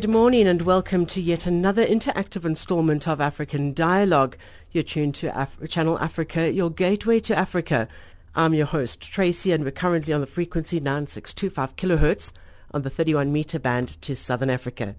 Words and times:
Good 0.00 0.08
morning 0.08 0.48
and 0.48 0.62
welcome 0.62 1.04
to 1.04 1.20
yet 1.20 1.44
another 1.44 1.84
interactive 1.84 2.46
installment 2.46 3.06
of 3.06 3.20
African 3.20 3.74
Dialogue. 3.74 4.38
You're 4.72 4.82
tuned 4.82 5.14
to 5.16 5.26
Af- 5.38 5.58
Channel 5.68 5.98
Africa, 5.98 6.50
your 6.50 6.70
gateway 6.70 7.18
to 7.18 7.38
Africa. 7.38 7.86
I'm 8.34 8.54
your 8.54 8.64
host, 8.64 9.02
Tracy, 9.02 9.52
and 9.52 9.62
we're 9.62 9.72
currently 9.72 10.14
on 10.14 10.22
the 10.22 10.26
frequency 10.26 10.80
9625 10.80 11.76
kilohertz 11.76 12.32
on 12.70 12.80
the 12.80 12.88
31 12.88 13.30
meter 13.30 13.58
band 13.58 14.00
to 14.00 14.16
Southern 14.16 14.48
Africa. 14.48 14.96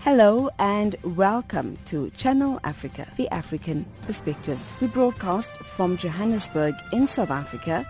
Hello 0.00 0.48
and 0.58 0.96
welcome 1.02 1.76
to 1.84 2.08
Channel 2.16 2.58
Africa, 2.64 3.06
the 3.18 3.28
African 3.28 3.84
perspective. 4.06 4.58
We 4.80 4.86
broadcast 4.86 5.52
from 5.52 5.98
Johannesburg 5.98 6.74
in 6.94 7.06
South 7.06 7.30
Africa 7.30 7.86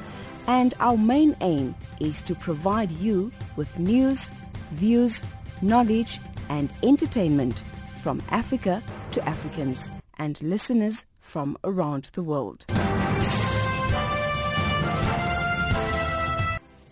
and 0.46 0.74
our 0.80 0.96
main 0.96 1.36
aim 1.42 1.74
is 2.00 2.22
to 2.22 2.34
provide 2.34 2.90
you 2.90 3.30
with 3.60 3.78
news, 3.78 4.30
views, 4.72 5.22
knowledge 5.60 6.18
and 6.48 6.72
entertainment 6.82 7.62
from 8.02 8.22
Africa 8.30 8.82
to 9.12 9.18
Africans 9.28 9.90
and 10.16 10.40
listeners 10.40 11.04
from 11.20 11.58
around 11.62 12.08
the 12.14 12.22
world. 12.22 12.64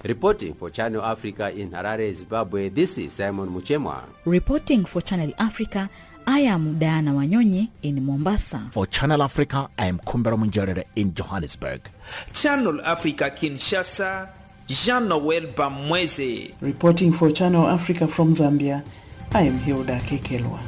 Reporting 0.04 0.52
for 0.52 0.68
Channel 0.68 1.02
Africa 1.02 1.50
in 1.50 1.70
Harare, 1.70 2.12
Zimbabwe, 2.12 2.68
this 2.68 2.98
is 2.98 3.14
Simon 3.14 3.48
Muchemwa. 3.48 4.02
Reporting 4.26 4.84
for 4.84 5.00
Channel 5.00 5.32
Africa, 5.38 5.88
I 6.26 6.40
am 6.40 6.78
Diana 6.78 7.12
Wanyonyi 7.12 7.70
in 7.82 8.04
Mombasa. 8.04 8.68
For 8.72 8.86
Channel 8.86 9.22
Africa, 9.22 9.70
I 9.78 9.86
am 9.86 9.98
Kumbera 10.00 10.36
Munjerere 10.36 10.84
in 10.96 11.14
Johannesburg. 11.14 11.88
Channel 12.34 12.82
Africa 12.82 13.30
Kinshasa, 13.34 14.28
Jean-Noel 14.68 15.46
Bamweze. 15.54 16.52
Reporting 16.60 17.10
for 17.12 17.30
Channel 17.30 17.66
Africa 17.66 18.06
from 18.06 18.34
Zambia, 18.34 18.84
I 19.32 19.42
am 19.42 19.58
Hilda 19.58 19.98
Kekelwa. 20.00 20.60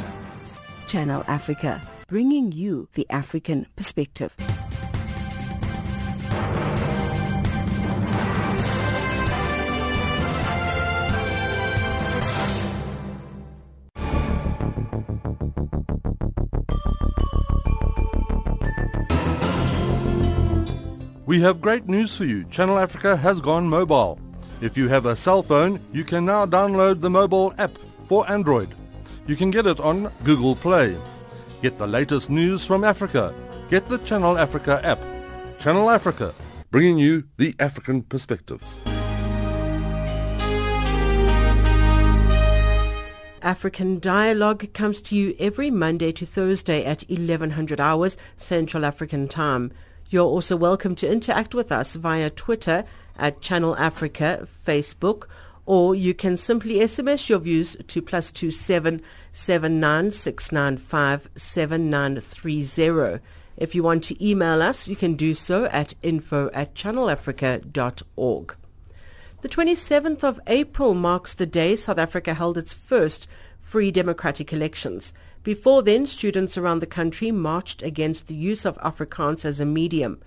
Channel 0.87 1.23
Africa, 1.29 1.83
bringing 2.09 2.51
you 2.51 2.89
the 2.95 3.07
African 3.11 3.67
perspective. 3.77 4.35
We 21.31 21.41
have 21.43 21.61
great 21.61 21.89
news 21.89 22.17
for 22.17 22.25
you. 22.25 22.43
Channel 22.47 22.77
Africa 22.77 23.17
has 23.17 23.41
gone 23.41 23.69
mobile. 23.69 24.19
If 24.61 24.77
you 24.77 24.89
have 24.89 25.07
a 25.07 25.15
cell 25.15 25.45
phone, 25.45 25.79
you 25.93 26.03
can 26.03 26.25
now 26.25 26.45
download 26.45 27.01
the 27.01 27.09
mobile 27.09 27.55
app 27.57 27.71
for 28.03 28.29
Android. 28.29 28.75
You 29.29 29.37
can 29.37 29.53
get 29.53 29.65
it 29.65 29.79
on 29.79 30.13
Google 30.25 30.57
Play. 30.57 30.97
Get 31.63 31.79
the 31.79 31.87
latest 31.87 32.31
news 32.31 32.67
from 32.67 32.83
Africa. 32.83 33.33
Get 33.71 33.87
the 33.87 33.99
Channel 33.99 34.39
Africa 34.39 34.81
app. 34.83 34.99
Channel 35.61 35.89
Africa, 35.89 36.35
bringing 36.73 36.99
you 36.99 37.23
the 37.37 37.55
African 37.61 38.03
perspectives. 38.03 38.75
African 43.41 44.01
Dialogue 44.01 44.73
comes 44.73 45.01
to 45.03 45.15
you 45.15 45.37
every 45.39 45.71
Monday 45.71 46.11
to 46.11 46.27
Thursday 46.27 46.85
at 46.85 47.05
1100 47.09 47.79
hours 47.79 48.17
Central 48.35 48.85
African 48.85 49.29
Time. 49.29 49.71
You're 50.13 50.25
also 50.25 50.57
welcome 50.57 50.97
to 50.97 51.09
interact 51.09 51.55
with 51.55 51.71
us 51.71 51.95
via 51.95 52.31
Twitter 52.31 52.85
at 53.17 53.41
Channel 53.41 53.77
Africa, 53.77 54.49
Facebook, 54.67 55.27
or 55.67 55.95
you 55.95 56.15
can 56.15 56.37
simply 56.37 56.81
SMS 56.81 57.29
your 57.29 57.39
views 57.39 57.77
to 57.87 58.03
plus 58.03 58.33
two 58.33 58.51
seven 58.51 59.03
seven 59.31 59.79
nine 59.79 60.11
six 60.11 60.51
nine 60.51 60.79
five 60.79 61.29
seven 61.37 61.89
nine 61.89 62.21
three 62.21 62.61
zero. 62.61 63.21
If 63.57 63.77
you 63.77 63.85
want 63.85 64.03
to 64.05 64.27
email 64.27 64.63
us, 64.63 64.89
you 64.89 64.97
can 64.97 65.15
do 65.15 65.33
so 65.33 65.67
at 65.67 65.95
info 66.03 66.51
at 66.53 66.75
channelafrica.org. 66.75 68.57
The 69.43 69.49
27th 69.49 70.25
of 70.25 70.41
April 70.49 70.95
marks 70.95 71.35
the 71.35 71.47
day 71.47 71.77
South 71.77 71.99
Africa 71.99 72.35
held 72.35 72.59
its 72.59 72.73
first 72.73 73.29
free 73.61 73.93
democratic 73.93 74.53
elections. 74.53 75.13
Before 75.43 75.83
then, 75.83 76.07
students 76.07 76.59
around 76.59 76.81
the 76.81 76.87
country 76.87 77.31
marched 77.31 77.83
against 77.83 78.27
the 78.27 78.35
use 78.35 78.67
of 78.67 78.77
Afrikaans 78.79 79.47
as 79.47 79.59
a 79.59 79.65
medium. 79.65 80.21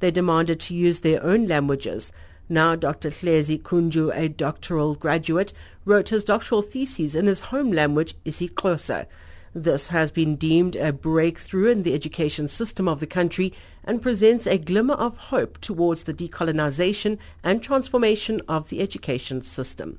They 0.00 0.10
demanded 0.10 0.60
to 0.60 0.74
use 0.74 1.00
their 1.00 1.22
own 1.22 1.46
languages. 1.46 2.12
Now 2.46 2.74
Dr. 2.74 3.08
Hleze 3.08 3.62
Kunju, 3.62 4.14
a 4.14 4.28
doctoral 4.28 4.96
graduate, 4.96 5.54
wrote 5.86 6.10
his 6.10 6.24
doctoral 6.24 6.60
thesis 6.60 7.14
in 7.14 7.26
his 7.26 7.40
home 7.40 7.72
language, 7.72 8.14
isiXhosa. 8.26 9.06
This 9.54 9.88
has 9.88 10.10
been 10.10 10.36
deemed 10.36 10.76
a 10.76 10.92
breakthrough 10.92 11.70
in 11.70 11.82
the 11.82 11.94
education 11.94 12.46
system 12.46 12.86
of 12.86 13.00
the 13.00 13.06
country 13.06 13.54
and 13.82 14.02
presents 14.02 14.46
a 14.46 14.58
glimmer 14.58 14.94
of 14.94 15.16
hope 15.16 15.58
towards 15.62 16.02
the 16.02 16.12
decolonization 16.12 17.18
and 17.42 17.62
transformation 17.62 18.42
of 18.46 18.68
the 18.68 18.80
education 18.80 19.40
system. 19.42 19.98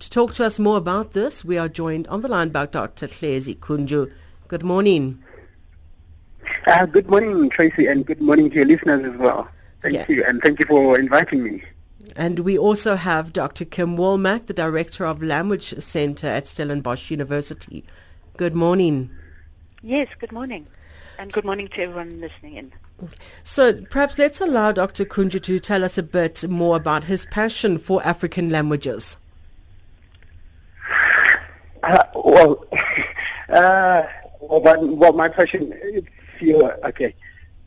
To 0.00 0.08
talk 0.08 0.32
to 0.34 0.44
us 0.46 0.58
more 0.58 0.78
about 0.78 1.12
this, 1.12 1.44
we 1.44 1.58
are 1.58 1.68
joined 1.68 2.08
on 2.08 2.22
the 2.22 2.28
line 2.28 2.48
by 2.48 2.64
Dr. 2.66 3.06
Hleze 3.06 3.58
Kunju. 3.58 4.10
Good 4.48 4.62
morning. 4.64 5.22
Uh, 6.66 6.86
good 6.86 7.08
morning, 7.10 7.50
Tracy, 7.50 7.86
and 7.86 8.06
good 8.06 8.20
morning 8.20 8.48
to 8.50 8.56
your 8.56 8.64
listeners 8.64 9.04
as 9.12 9.18
well. 9.18 9.46
Thank 9.82 9.94
Yeah. 9.94 10.06
you, 10.08 10.24
and 10.24 10.40
thank 10.40 10.58
you 10.58 10.64
for 10.64 10.98
inviting 10.98 11.44
me. 11.44 11.62
And 12.16 12.40
we 12.40 12.56
also 12.56 12.96
have 12.96 13.32
Dr. 13.34 13.66
Kim 13.66 13.96
Wallmach, 13.98 14.46
the 14.46 14.54
Director 14.54 15.04
of 15.04 15.22
Language 15.22 15.78
Center 15.80 16.26
at 16.26 16.46
Stellenbosch 16.46 17.10
University. 17.10 17.84
Good 18.38 18.54
morning. 18.54 19.10
Yes, 19.82 20.08
good 20.18 20.32
morning. 20.32 20.66
And 21.18 21.30
good 21.30 21.44
morning 21.44 21.68
to 21.68 21.82
everyone 21.82 22.20
listening 22.22 22.56
in. 22.56 22.72
So 23.44 23.74
perhaps 23.90 24.18
let's 24.18 24.40
allow 24.40 24.72
Dr. 24.72 25.04
Kunju 25.04 25.42
to 25.42 25.58
tell 25.60 25.84
us 25.84 25.98
a 25.98 26.02
bit 26.02 26.48
more 26.48 26.76
about 26.76 27.04
his 27.04 27.26
passion 27.26 27.78
for 27.78 28.02
African 28.02 28.48
languages. 28.48 29.18
Uh, 31.82 32.04
well, 32.14 32.64
uh, 33.48 34.02
well, 34.40 34.60
but, 34.60 34.86
well, 34.86 35.12
my 35.12 35.28
passion 35.28 35.72
is. 35.82 36.04
Okay. 36.42 37.14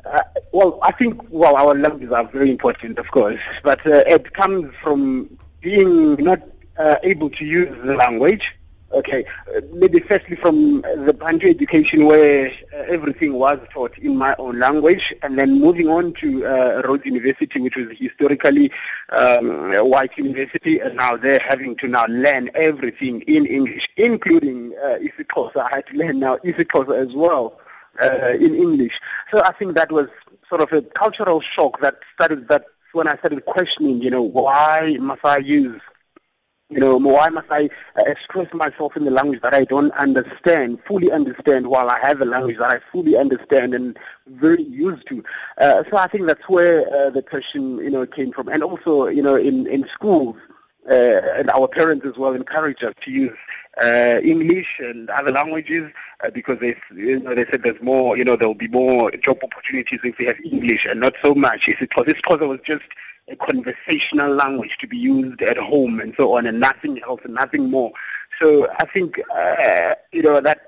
Uh, 0.06 0.22
well, 0.52 0.80
I 0.82 0.92
think 0.92 1.22
well, 1.30 1.56
our 1.56 1.76
languages 1.76 2.12
are 2.12 2.26
very 2.26 2.50
important, 2.50 2.98
of 2.98 3.10
course, 3.12 3.40
but 3.64 3.86
uh, 3.86 4.04
it 4.08 4.34
comes 4.34 4.74
from 4.82 5.38
being 5.62 6.16
not 6.16 6.42
uh, 6.78 6.98
able 7.04 7.30
to 7.30 7.46
use 7.46 7.70
the 7.86 7.96
language. 7.96 8.56
Okay, 8.94 9.26
uh, 9.56 9.62
maybe 9.72 10.00
firstly 10.00 10.36
from 10.36 10.82
the 10.82 11.14
Bantu 11.14 11.50
education 11.50 12.06
where 12.06 12.52
uh, 12.74 12.78
everything 12.88 13.34
was 13.34 13.58
taught 13.72 13.98
in 13.98 14.16
my 14.16 14.36
own 14.38 14.60
language, 14.60 15.12
and 15.24 15.40
then 15.40 15.60
moving 15.60 15.88
on 15.88 16.14
to 16.14 16.46
uh, 16.46 16.84
Rhodes 16.86 17.04
University, 17.04 17.60
which 17.60 17.76
was 17.76 17.88
historically 17.98 18.72
um, 19.10 19.74
a 19.74 19.84
white 19.84 20.16
university, 20.16 20.78
and 20.80 20.96
now 20.96 21.18
they're 21.18 21.40
having 21.40 21.76
to 21.78 21.88
now 21.88 22.06
learn 22.06 22.52
everything 22.54 23.22
in 23.22 23.48
English, 23.48 23.90
including 23.98 24.76
uh, 24.84 25.00
isiXhosa. 25.00 25.58
I 25.58 25.76
had 25.78 25.88
to 25.88 25.98
learn 25.98 26.20
now 26.20 26.38
isiXhosa 26.38 26.96
as 26.96 27.16
well 27.16 27.60
uh, 28.00 28.34
in 28.40 28.54
English. 28.54 29.02
So 29.32 29.44
I 29.44 29.54
think 29.54 29.74
that 29.74 29.92
was 29.92 30.08
sort 30.48 30.62
of 30.62 30.72
a 30.72 30.84
cultural 30.84 31.42
shock 31.42 31.82
that 31.82 31.96
started. 32.14 32.48
That 32.48 32.66
when 32.92 33.08
I 33.08 33.18
started 33.18 33.44
questioning, 33.46 34.04
you 34.04 34.12
know, 34.12 34.22
why 34.22 34.98
must 35.00 35.26
I 35.26 35.38
use 35.38 35.82
You 36.70 36.80
know, 36.80 36.98
why 36.98 37.30
must 37.30 37.52
I 37.52 37.70
uh, 37.96 38.04
express 38.08 38.52
myself 38.54 38.98
in 38.98 39.06
the 39.06 39.12
language 39.12 39.42
that 39.42 39.54
I 39.54 39.64
don't 39.64 39.92
understand, 39.92 40.80
fully 40.86 41.12
understand, 41.12 41.68
while 41.68 41.90
I 41.90 42.00
have 42.00 42.20
a 42.22 42.26
language 42.26 42.58
that 42.58 42.72
I 42.72 42.80
fully 42.92 43.16
understand 43.16 43.76
and 43.76 43.98
very 44.28 44.64
used 44.64 45.06
to? 45.08 45.24
Uh, 45.60 45.84
so 45.90 45.98
I 45.98 46.08
think 46.08 46.26
that's 46.26 46.50
where 46.50 46.88
uh, 46.92 47.10
the 47.12 47.22
question, 47.22 47.78
you 47.78 47.92
know, 47.92 48.06
came 48.08 48.32
from. 48.32 48.48
And 48.48 48.64
also, 48.64 49.08
you 49.08 49.22
know, 49.22 49.36
in, 49.36 49.68
in 49.68 49.88
schools, 49.88 50.38
and 50.90 51.50
our 51.50 51.68
parents 51.68 52.06
as 52.06 52.18
well 52.18 52.34
encourage 52.34 52.84
us 52.84 52.94
to 53.02 53.12
use 53.12 53.38
uh, 53.82 54.20
English 54.24 54.80
and 54.80 55.10
other 55.10 55.32
languages 55.32 55.92
uh, 56.24 56.30
because 56.30 56.60
they, 56.60 56.76
you 56.96 57.20
know, 57.20 57.34
they 57.34 57.46
said 57.46 57.64
there's 57.64 57.82
more, 57.82 58.18
you 58.18 58.24
know, 58.24 58.36
there 58.36 58.48
will 58.48 58.56
be 58.56 58.68
more 58.68 59.10
job 59.12 59.38
opportunities 59.44 60.00
if 60.04 60.18
we 60.18 60.26
have 60.26 60.40
English 60.44 60.86
and 60.86 61.00
not 61.00 61.16
so 61.22 61.34
much. 61.34 61.68
If 61.68 61.82
it 61.82 61.96
was, 61.96 62.06
this 62.06 62.16
because 62.16 62.42
it 62.42 62.48
was 62.48 62.60
just 62.64 62.86
a 63.30 63.36
conversational 63.36 64.34
language 64.34 64.78
to 64.80 64.88
be 64.88 64.98
used 64.98 65.42
at 65.42 65.58
home 65.58 66.00
and 66.00 66.14
so 66.18 66.38
on 66.38 66.46
and 66.46 66.60
nothing 66.60 67.02
else 67.04 67.22
and 67.24 67.34
nothing 67.34 67.70
more. 67.70 67.92
So 68.40 68.68
I 68.80 68.86
think, 68.86 69.20
uh, 69.34 69.96
you 70.12 70.22
know, 70.22 70.42
that 70.42 70.68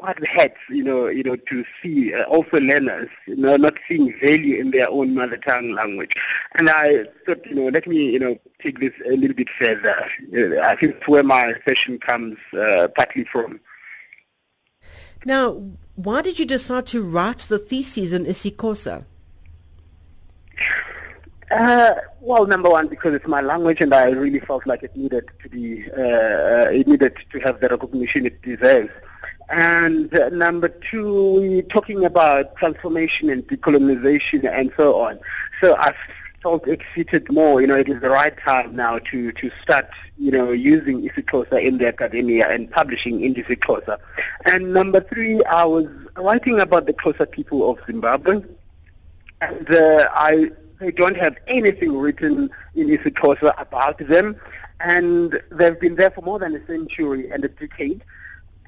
quite 0.00 0.26
hurts, 0.26 0.60
you 0.70 0.82
know, 0.82 1.08
you 1.08 1.22
know, 1.22 1.36
to 1.36 1.62
see 1.82 2.14
uh, 2.14 2.24
also 2.24 2.58
learners, 2.58 3.10
you 3.26 3.36
know, 3.36 3.56
not 3.56 3.74
seeing 3.86 4.10
value 4.18 4.58
in 4.58 4.70
their 4.70 4.88
own 4.88 5.14
mother 5.14 5.36
tongue 5.36 5.72
language. 5.74 6.14
And 6.54 6.70
I 6.70 7.04
thought, 7.26 7.44
you 7.44 7.54
know, 7.54 7.68
let 7.68 7.86
me, 7.86 8.10
you 8.10 8.18
know, 8.18 8.38
take 8.62 8.80
this 8.80 8.94
a 9.06 9.14
little 9.14 9.36
bit 9.36 9.50
further. 9.50 9.94
Uh, 10.34 10.60
I 10.62 10.74
think 10.76 10.96
it's 10.96 11.06
where 11.06 11.22
my 11.22 11.52
session 11.66 11.98
comes 11.98 12.38
uh, 12.58 12.88
partly 12.96 13.24
from. 13.24 13.60
Now, 15.26 15.62
why 15.96 16.22
did 16.22 16.38
you 16.38 16.46
decide 16.46 16.86
to 16.88 17.02
write 17.02 17.40
the 17.40 17.58
thesis 17.58 18.14
in 18.14 18.24
isiXhosa? 18.24 19.04
Uh, 21.50 21.94
well, 22.22 22.46
number 22.46 22.70
one, 22.70 22.88
because 22.88 23.12
it's 23.12 23.26
my 23.26 23.42
language, 23.42 23.82
and 23.82 23.92
I 23.92 24.10
really 24.10 24.40
felt 24.40 24.66
like 24.66 24.82
it 24.82 24.96
needed 24.96 25.28
to 25.42 25.48
be, 25.50 25.90
uh, 25.92 26.00
uh 26.00 26.68
it 26.72 26.86
needed 26.86 27.16
to 27.32 27.38
have 27.40 27.60
the 27.60 27.68
recognition 27.68 28.24
it 28.24 28.40
deserves. 28.40 28.92
And 29.50 30.14
uh, 30.14 30.28
number 30.28 30.68
two, 30.68 31.34
we're 31.34 31.62
talking 31.62 32.04
about 32.04 32.54
transformation 32.56 33.30
and 33.30 33.46
decolonization 33.48 34.48
and 34.48 34.72
so 34.76 35.00
on. 35.00 35.18
So 35.60 35.76
I 35.76 35.94
felt 36.42 36.66
excited 36.68 37.30
more, 37.30 37.60
you 37.60 37.66
know, 37.66 37.76
it 37.76 37.88
is 37.88 38.00
the 38.00 38.10
right 38.10 38.36
time 38.38 38.76
now 38.76 38.98
to, 38.98 39.32
to 39.32 39.50
start, 39.62 39.90
you 40.18 40.30
know, 40.30 40.52
using 40.52 41.02
isiXhosa 41.02 41.62
in 41.62 41.78
the 41.78 41.88
academia 41.88 42.48
and 42.48 42.70
publishing 42.70 43.22
in 43.22 43.34
isiXhosa. 43.34 43.98
And 44.44 44.72
number 44.72 45.00
three, 45.00 45.42
I 45.44 45.64
was 45.64 45.86
writing 46.16 46.60
about 46.60 46.86
the 46.86 46.94
Xhosa 46.94 47.30
people 47.30 47.68
of 47.70 47.78
Zimbabwe. 47.86 48.42
And 49.42 49.70
uh, 49.70 50.08
I 50.14 50.50
don't 50.94 51.16
have 51.16 51.36
anything 51.46 51.96
written 51.98 52.50
in 52.74 52.88
isiXhosa 52.88 53.60
about 53.60 53.98
them, 53.98 54.36
and 54.80 55.40
they've 55.50 55.78
been 55.78 55.96
there 55.96 56.10
for 56.10 56.22
more 56.22 56.38
than 56.38 56.54
a 56.54 56.66
century 56.66 57.30
and 57.30 57.44
a 57.44 57.48
decade. 57.48 58.02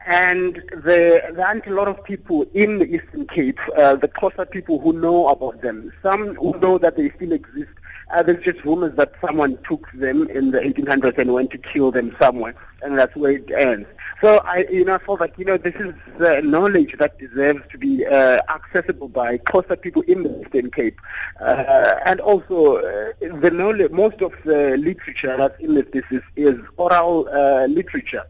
And 0.06 0.62
there, 0.72 1.32
there 1.32 1.46
aren't 1.46 1.66
a 1.66 1.74
lot 1.74 1.88
of 1.88 2.02
people 2.04 2.46
in 2.54 2.78
the 2.78 2.86
Eastern 2.86 3.26
Cape, 3.26 3.60
uh, 3.76 3.96
the 3.96 4.08
Xhosa 4.08 4.50
people 4.50 4.80
who 4.80 4.92
know 4.92 5.28
about 5.28 5.60
them. 5.62 5.92
Some 6.02 6.34
who 6.34 6.58
know 6.58 6.78
that 6.78 6.96
they 6.96 7.10
still 7.10 7.32
exist 7.32 7.70
uh, 8.12 8.22
there's 8.22 8.44
just 8.44 8.62
rumors 8.64 8.94
that 8.96 9.12
someone 9.24 9.58
took 9.62 9.90
them 9.92 10.28
in 10.28 10.50
the 10.50 10.60
1800s 10.60 11.16
and 11.18 11.32
went 11.32 11.50
to 11.50 11.58
kill 11.58 11.90
them 11.90 12.14
somewhere, 12.18 12.54
and 12.82 12.98
that's 12.98 13.14
where 13.16 13.32
it 13.32 13.50
ends. 13.50 13.88
So 14.20 14.38
I, 14.44 14.66
you 14.70 14.84
know, 14.84 14.96
I 14.96 14.98
felt 14.98 15.20
like, 15.20 15.38
you 15.38 15.44
know, 15.44 15.56
this 15.56 15.74
is 15.76 15.94
uh, 16.20 16.40
knowledge 16.42 16.94
that 16.98 17.18
deserves 17.18 17.62
to 17.70 17.78
be 17.78 18.04
uh, 18.04 18.40
accessible 18.50 19.08
by 19.08 19.38
Xhosa 19.38 19.80
people 19.80 20.02
in 20.02 20.24
the 20.24 20.42
Eastern 20.42 20.70
Cape, 20.70 21.00
uh, 21.40 21.96
and 22.04 22.20
also 22.20 22.76
uh, 22.76 23.12
the 23.20 23.50
knowledge. 23.50 23.90
Most 23.90 24.20
of 24.20 24.34
the 24.44 24.76
literature 24.76 25.36
that's 25.36 25.58
in 25.58 25.74
this, 25.74 25.86
this 25.92 26.04
is, 26.10 26.22
is 26.36 26.60
oral 26.76 27.28
uh, 27.32 27.66
literature 27.66 28.24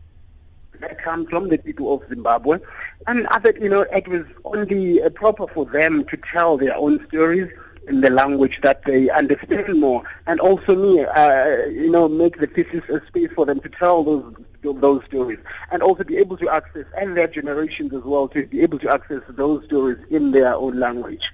that 0.83 0.99
come 0.99 1.27
from 1.27 1.49
the 1.49 1.59
people 1.59 1.95
of 1.95 2.07
Zimbabwe, 2.09 2.59
and 3.07 3.27
other, 3.29 3.55
you 3.61 3.69
know, 3.69 3.83
it 3.83 4.07
was 4.07 4.25
only 4.45 5.03
uh, 5.03 5.09
proper 5.11 5.47
for 5.49 5.65
them 5.65 6.05
to 6.05 6.17
tell 6.17 6.57
their 6.57 6.77
own 6.77 7.05
stories 7.09 7.51
in 7.89 8.01
the 8.01 8.11
language 8.11 8.61
that 8.63 8.85
they 8.85 9.11
understand 9.11 9.81
more, 9.81 10.03
and 10.27 10.39
also 10.39 10.77
me, 10.77 11.03
uh, 11.03 11.67
you 11.67 11.91
know, 11.91 12.09
make 12.09 12.39
the 12.39 12.47
thesis 12.47 12.85
a 12.89 13.05
space 13.07 13.31
for 13.35 13.45
them 13.47 13.59
to 13.61 13.69
tell 13.69 14.05
those 14.05 14.35
those 14.63 15.05
stories, 15.07 15.41
and 15.73 15.83
also 15.83 16.05
be 16.05 16.17
able 16.19 16.37
to 16.37 16.49
access, 16.49 16.87
and 16.97 17.17
their 17.17 17.27
generations 17.27 17.93
as 17.93 18.05
well, 18.05 18.29
to 18.29 18.47
be 18.47 18.61
able 18.63 18.79
to 18.79 18.89
access 18.89 19.21
those 19.31 19.65
stories 19.65 19.99
in 20.11 20.31
their 20.31 20.55
own 20.55 20.79
language. 20.79 21.33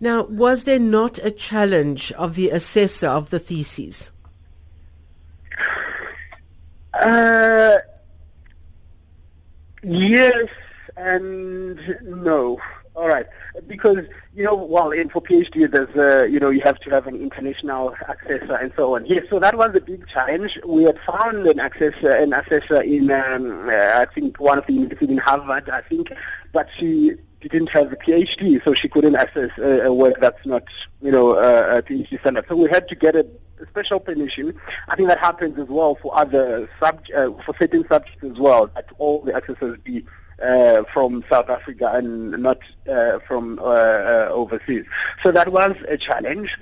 Now, 0.00 0.24
was 0.24 0.64
there 0.64 0.80
not 0.80 1.20
a 1.22 1.30
challenge 1.30 2.10
of 2.12 2.34
the 2.34 2.50
assessor 2.50 3.06
of 3.06 3.30
the 3.30 3.38
theses? 3.38 4.10
Uh, 6.94 7.78
yes 9.82 10.48
and 10.96 11.78
no. 12.02 12.60
All 12.96 13.08
right, 13.08 13.26
because 13.68 14.04
you 14.34 14.44
know, 14.44 14.56
well, 14.56 14.90
in 14.90 15.08
for 15.08 15.22
PhD, 15.22 15.70
there's 15.70 15.96
uh, 15.96 16.24
you 16.24 16.40
know, 16.40 16.50
you 16.50 16.60
have 16.62 16.78
to 16.80 16.90
have 16.90 17.06
an 17.06 17.16
international 17.16 17.94
assessor 18.08 18.56
and 18.56 18.72
so 18.76 18.96
on. 18.96 19.06
Yes, 19.06 19.26
so 19.30 19.38
that 19.38 19.56
was 19.56 19.74
a 19.76 19.80
big 19.80 20.06
challenge. 20.08 20.58
We 20.66 20.82
had 20.82 20.98
found 21.00 21.46
an 21.46 21.60
assessor, 21.60 22.10
an 22.10 22.32
assessor 22.32 22.82
in, 22.82 23.10
um, 23.10 23.68
uh, 23.68 23.72
I 23.72 24.06
think, 24.12 24.40
one 24.40 24.58
of 24.58 24.66
the 24.66 24.72
universities 24.72 25.08
in 25.08 25.18
Harvard, 25.18 25.70
I 25.70 25.82
think, 25.82 26.12
but 26.52 26.68
she 26.76 27.14
didn't 27.48 27.70
have 27.70 27.92
a 27.92 27.96
PhD, 27.96 28.62
so 28.64 28.74
she 28.74 28.88
couldn't 28.88 29.16
assess 29.16 29.50
a, 29.58 29.86
a 29.86 29.94
work 29.94 30.20
that's 30.20 30.44
not, 30.44 30.64
you 31.00 31.10
know, 31.10 31.36
a 31.36 31.82
PhD 31.82 32.20
standard. 32.20 32.44
So 32.48 32.56
we 32.56 32.68
had 32.68 32.88
to 32.88 32.94
get 32.94 33.16
a, 33.16 33.26
special 33.68 34.00
permission. 34.00 34.54
I 34.88 34.96
think 34.96 35.08
that 35.08 35.18
happens 35.18 35.58
as 35.58 35.68
well 35.68 35.94
for 35.96 36.16
other 36.16 36.68
sub, 36.80 37.04
uh, 37.14 37.30
for 37.44 37.54
certain 37.58 37.86
subjects 37.88 38.24
as 38.24 38.38
well, 38.38 38.68
that 38.68 38.86
all 38.98 39.20
the 39.20 39.36
assessors 39.36 39.78
be 39.84 40.04
uh, 40.42 40.84
from 40.84 41.24
South 41.30 41.50
Africa 41.50 41.90
and 41.94 42.30
not 42.42 42.58
uh, 42.90 43.18
from 43.20 43.58
uh, 43.58 43.62
uh 43.62 44.28
overseas. 44.32 44.86
So 45.22 45.32
that 45.32 45.52
was 45.52 45.76
a 45.88 45.96
challenge. 45.96 46.58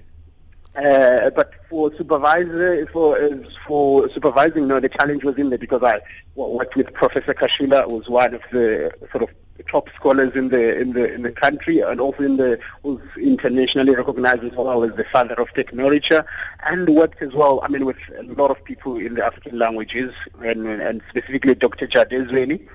Uh, 0.75 1.31
but 1.31 1.53
for 1.69 1.93
supervisor, 1.97 2.87
for 2.89 3.19
for 3.67 4.09
supervising, 4.11 4.69
no, 4.69 4.79
the 4.79 4.89
challenge 4.89 5.25
was 5.25 5.37
in 5.37 5.51
there 5.51 5.59
because 5.59 5.83
I 5.83 6.01
worked 6.37 6.77
with 6.77 6.93
Professor 6.93 7.35
Kaschula, 7.35 7.89
was 7.89 8.09
one 8.09 8.35
of 8.35 8.43
the 8.53 8.93
sort 9.11 9.25
of 9.25 9.31
top 9.65 9.89
scholars 9.95 10.35
in 10.35 10.49
the 10.49 10.79
in 10.79 10.93
the 10.93 11.13
in 11.13 11.23
the 11.23 11.33
country, 11.33 11.81
and 11.81 12.01
also 12.01 12.23
in 12.23 12.37
the 12.37 12.59
was 12.83 13.01
internationally 13.17 13.95
recognized 13.95 14.45
as 14.45 14.53
well 14.53 14.83
as 14.85 14.95
the 14.97 15.05
father 15.05 15.35
of 15.35 15.53
technauriture, 15.55 16.25
and 16.67 16.89
worked 16.89 17.23
as 17.23 17.33
well. 17.33 17.61
I 17.63 17.69
mean, 17.69 17.85
with 17.85 17.99
a 18.19 18.23
lot 18.23 18.51
of 18.51 18.63
people 18.65 18.97
in 18.97 19.15
the 19.15 19.25
African 19.25 19.59
languages, 19.59 20.13
and 20.43 20.67
and 20.67 21.03
specifically 21.09 21.55
Dr. 21.55 21.87
Jadezweni 21.87 22.67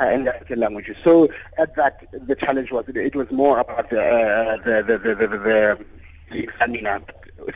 uh, 0.00 0.06
in 0.06 0.24
the 0.24 0.34
African 0.34 0.60
languages. 0.60 0.96
So 1.04 1.28
at 1.58 1.74
that, 1.76 2.06
the 2.26 2.34
challenge 2.34 2.72
was 2.72 2.84
it 2.88 3.14
was 3.14 3.30
more 3.30 3.58
about 3.58 3.90
the 3.90 4.02
uh, 4.02 4.56
the, 4.58 4.82
the, 4.82 4.98
the, 4.98 5.14
the, 5.14 5.26
the, 5.26 5.38
the. 5.38 7.04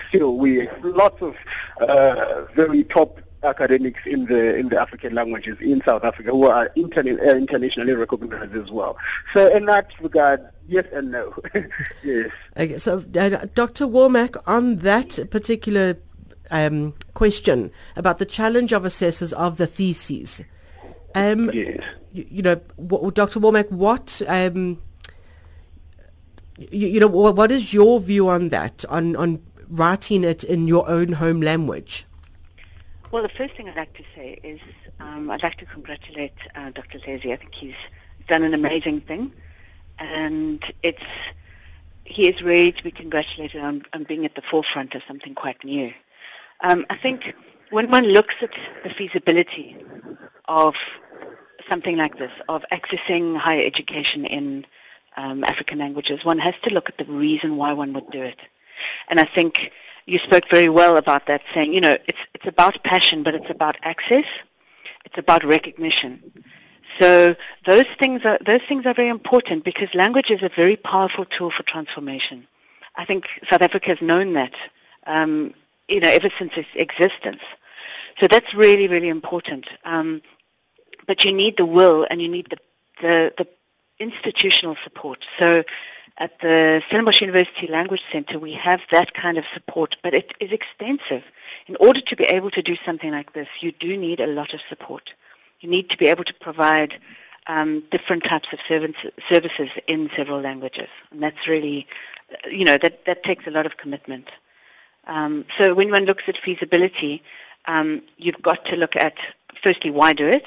Still, 0.08 0.37
we 0.37 0.69
lots 0.82 1.22
of 1.22 1.34
uh, 1.80 2.44
very 2.54 2.85
top 2.85 3.21
academics 3.42 4.00
in 4.07 4.26
the 4.26 4.57
in 4.57 4.68
the 4.68 4.80
African 4.80 5.14
languages 5.14 5.57
in 5.61 5.83
South 5.83 6.04
Africa 6.04 6.30
who 6.30 6.47
are 6.47 6.71
interna- 6.76 7.21
uh, 7.21 7.37
internationally 7.37 7.95
recognized 7.95 8.57
as 8.57 8.71
well. 8.71 8.97
So 9.33 9.54
in 9.54 9.66
that 9.66 9.88
regard, 10.00 10.47
yes 10.66 10.87
and 10.92 11.11
no. 11.12 11.35
yes. 12.02 12.30
Okay, 12.57 12.78
so 12.78 12.99
uh, 12.99 13.47
Dr. 13.54 13.87
Wallmach, 13.87 14.37
on 14.47 14.76
that 14.78 15.30
particular 15.30 15.97
um, 16.50 16.95
question 17.14 17.71
about 17.97 18.18
the 18.18 18.26
challenge 18.26 18.73
of 18.73 18.85
assessors 18.85 19.33
of 19.33 19.59
the 19.59 19.66
theses. 19.66 20.42
Um, 21.14 21.50
yes 21.52 21.83
you, 22.12 22.26
you 22.30 22.42
know, 22.42 22.61
what, 22.76 23.14
Dr. 23.14 23.40
Wallmach, 23.40 23.71
what, 23.71 24.23
um, 24.26 24.80
you, 26.57 26.88
you, 26.88 27.00
know, 27.00 27.07
what 27.07 27.52
is 27.52 27.73
your 27.73 28.00
view 28.00 28.28
on 28.28 28.49
that, 28.49 28.85
on, 28.88 29.16
on 29.16 29.42
writing 29.68 30.25
it 30.25 30.45
in 30.45 30.66
your 30.66 30.88
own 30.88 31.12
home 31.12 31.40
language? 31.40 32.07
Well, 33.10 33.22
the 33.22 33.30
first 33.30 33.54
thing 33.54 33.70
I'd 33.70 33.76
like 33.76 33.94
to 33.94 34.04
say 34.14 34.38
is 34.42 34.60
um, 35.00 35.30
I'd 35.30 35.42
like 35.42 35.56
to 35.56 35.64
congratulate 35.64 36.34
uh, 36.54 36.68
Dr. 36.70 36.98
Hleze. 36.98 37.32
I 37.32 37.36
think 37.36 37.54
he's 37.54 37.74
done 38.26 38.42
an 38.42 38.52
amazing 38.52 39.00
thing, 39.00 39.32
and 39.98 40.62
it's 40.82 41.06
he 42.04 42.28
is 42.28 42.42
ready 42.42 42.70
to 42.70 42.84
be 42.84 42.90
congratulated 42.90 43.62
on, 43.62 43.82
on 43.94 44.04
being 44.04 44.26
at 44.26 44.34
the 44.34 44.42
forefront 44.42 44.94
of 44.94 45.02
something 45.08 45.34
quite 45.34 45.64
new. 45.64 45.90
Um, 46.60 46.84
I 46.90 46.96
think 46.96 47.34
when 47.70 47.90
one 47.90 48.04
looks 48.04 48.34
at 48.42 48.54
the 48.84 48.90
feasibility 48.90 49.76
of 50.46 50.76
something 51.66 51.96
like 51.96 52.18
this, 52.18 52.32
of 52.50 52.62
accessing 52.72 53.38
higher 53.38 53.64
education 53.64 54.26
in 54.26 54.66
um, 55.16 55.44
African 55.44 55.78
languages, 55.78 56.26
one 56.26 56.38
has 56.38 56.54
to 56.62 56.74
look 56.74 56.90
at 56.90 56.98
the 56.98 57.06
reason 57.06 57.56
why 57.56 57.72
one 57.72 57.94
would 57.94 58.10
do 58.10 58.20
it. 58.22 58.38
And 59.08 59.18
I 59.18 59.24
think 59.24 59.72
you 60.08 60.18
spoke 60.18 60.48
very 60.48 60.70
well 60.70 60.96
about 60.96 61.26
that, 61.26 61.42
saying, 61.52 61.74
you 61.74 61.80
know, 61.80 61.98
it's, 62.06 62.18
it's 62.34 62.46
about 62.46 62.82
passion, 62.82 63.22
but 63.22 63.34
it's 63.34 63.50
about 63.50 63.76
access. 63.82 64.24
It's 65.04 65.18
about 65.18 65.44
recognition. 65.44 66.32
So 66.98 67.36
those 67.66 67.86
things 67.98 68.24
are 68.24 68.38
those 68.44 68.62
things 68.62 68.86
are 68.86 68.94
very 68.94 69.08
important 69.08 69.64
because 69.64 69.94
language 69.94 70.30
is 70.30 70.42
a 70.42 70.48
very 70.48 70.76
powerful 70.76 71.24
tool 71.26 71.50
for 71.50 71.62
transformation. 71.62 72.46
I 72.96 73.04
think 73.04 73.28
South 73.46 73.62
Africa 73.62 73.88
has 73.88 74.00
known 74.00 74.32
that, 74.32 74.54
um, 75.06 75.54
you 75.88 76.00
know, 76.00 76.08
ever 76.08 76.30
since 76.30 76.56
its 76.56 76.68
existence. 76.74 77.42
So 78.18 78.26
that's 78.26 78.54
really, 78.54 78.88
really 78.88 79.08
important. 79.08 79.68
Um, 79.84 80.22
but 81.06 81.24
you 81.24 81.32
need 81.32 81.56
the 81.56 81.66
will 81.66 82.06
and 82.10 82.20
you 82.20 82.28
need 82.28 82.48
the, 82.50 82.58
the, 83.00 83.32
the 83.36 83.46
institutional 83.98 84.76
support. 84.82 85.24
So 85.38 85.62
at 86.18 86.40
the 86.40 86.82
Stellenbosch 86.87 87.20
University 87.20 87.68
Language 87.68 88.02
Center, 88.10 88.38
we 88.40 88.52
have 88.52 88.82
that 88.90 89.14
kind 89.14 89.38
of 89.38 89.44
support, 89.54 89.96
but 90.02 90.14
it 90.14 90.34
is 90.40 90.50
extensive. 90.50 91.22
In 91.68 91.76
order 91.76 92.00
to 92.00 92.16
be 92.16 92.25
able 92.25 92.50
to 92.50 92.60
do 92.60 92.76
something 92.84 93.12
like 93.12 93.32
this, 93.34 93.48
you 93.60 93.70
do 93.72 93.96
need 93.96 94.20
a 94.20 94.26
lot 94.26 94.52
of 94.52 94.60
support. 94.68 95.14
You 95.60 95.70
need 95.70 95.88
to 95.90 95.96
be 95.96 96.06
able 96.06 96.25
to 96.25 96.34
provide 96.34 96.98
um, 97.46 97.84
different 97.92 98.25
types 98.25 98.52
of 98.52 98.60
services 98.60 99.70
in 99.87 100.10
several 100.14 100.40
languages, 100.40 100.88
and 101.12 101.22
that's 101.22 101.46
really, 101.46 101.87
you 102.50 102.64
know, 102.64 102.78
that 102.78 103.04
that 103.06 103.22
takes 103.22 103.46
a 103.46 103.50
lot 103.50 103.64
of 103.64 103.76
commitment. 103.76 104.28
Um, 105.06 105.44
so 105.56 105.72
when 105.72 105.90
one 105.90 106.04
looks 106.04 106.25
at 106.26 106.37
feasibility, 106.37 107.22
um, 107.66 108.02
you've 108.16 108.42
got 108.42 108.66
to 108.66 108.76
look 108.76 108.96
at 108.96 109.16
firstly 109.62 109.90
why 109.90 110.12
do 110.12 110.26
it, 110.26 110.46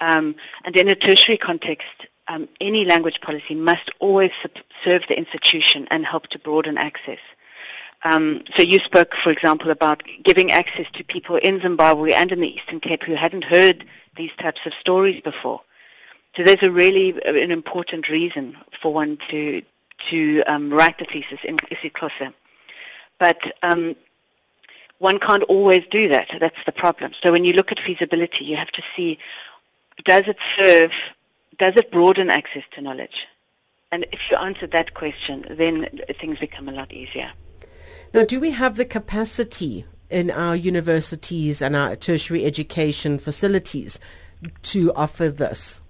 um, 0.00 0.34
and 0.64 0.76
in 0.76 0.88
a 0.88 0.94
tertiary 0.94 1.38
context, 1.38 2.08
um, 2.28 2.48
any 2.60 2.84
language 2.84 3.20
policy 3.20 3.54
must 3.54 3.90
always 3.98 4.32
serve 4.82 5.06
the 5.08 5.18
institution 5.18 5.86
and 5.90 6.06
help 6.06 6.28
to 6.28 6.38
broaden 6.38 6.78
access. 6.78 7.18
Um, 8.04 8.42
so 8.54 8.62
you 8.62 8.80
spoke, 8.80 9.14
for 9.14 9.30
example, 9.30 9.70
about 9.70 10.02
giving 10.22 10.50
access 10.50 10.86
to 10.92 11.04
people 11.04 11.36
in 11.36 11.60
Zimbabwe 11.60 12.12
and 12.12 12.32
in 12.32 12.40
the 12.40 12.54
Eastern 12.54 12.80
Cape 12.80 13.04
who 13.04 13.14
hadn't 13.14 13.44
heard 13.44 13.84
these 14.16 14.32
types 14.38 14.66
of 14.66 14.74
stories 14.74 15.20
before. 15.20 15.60
So 16.36 16.42
there's 16.42 16.62
a 16.62 16.70
really 16.70 17.12
uh, 17.24 17.34
an 17.34 17.50
important 17.50 18.08
reason 18.08 18.56
for 18.80 18.92
one 18.92 19.18
to 19.28 19.62
to 20.08 20.42
um, 20.44 20.72
write 20.72 20.98
the 20.98 21.04
thesis 21.04 21.40
in 21.44 21.56
isiXhosa. 21.58 22.32
But 23.18 23.52
um, 23.62 23.94
one 24.98 25.18
can't 25.18 25.44
always 25.44 25.84
do 25.90 26.08
that. 26.08 26.34
That's 26.40 26.64
the 26.64 26.72
problem. 26.72 27.12
So 27.20 27.30
when 27.30 27.44
you 27.44 27.52
look 27.52 27.70
at 27.70 27.78
feasibility, 27.78 28.44
you 28.44 28.56
have 28.56 28.72
to 28.72 28.82
see, 28.96 29.18
does 30.04 30.26
it 30.26 30.38
serve 30.56 30.92
does 31.62 31.76
it 31.76 31.92
broaden 31.92 32.28
access 32.28 32.64
to 32.72 32.80
knowledge? 32.80 33.28
And 33.92 34.04
if 34.10 34.28
you 34.28 34.36
answer 34.36 34.66
that 34.66 34.94
question, 34.94 35.46
then 35.48 35.88
things 36.18 36.40
become 36.40 36.68
a 36.68 36.72
lot 36.72 36.92
easier. 36.92 37.30
Now, 38.12 38.24
do 38.24 38.40
we 38.40 38.50
have 38.50 38.74
the 38.74 38.84
capacity 38.84 39.84
in 40.10 40.32
our 40.32 40.56
universities 40.56 41.62
and 41.62 41.76
our 41.76 41.94
tertiary 41.94 42.44
education 42.44 43.20
facilities 43.20 44.00
to 44.64 44.92
offer 44.94 45.28
this? 45.28 45.80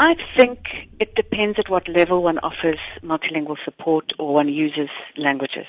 I 0.00 0.14
think 0.14 0.88
it 0.98 1.14
depends 1.14 1.60
at 1.60 1.68
what 1.68 1.86
level 1.86 2.24
one 2.24 2.40
offers 2.40 2.80
multilingual 3.00 3.62
support 3.64 4.12
or 4.18 4.34
one 4.34 4.48
uses 4.48 4.90
languages. 5.16 5.66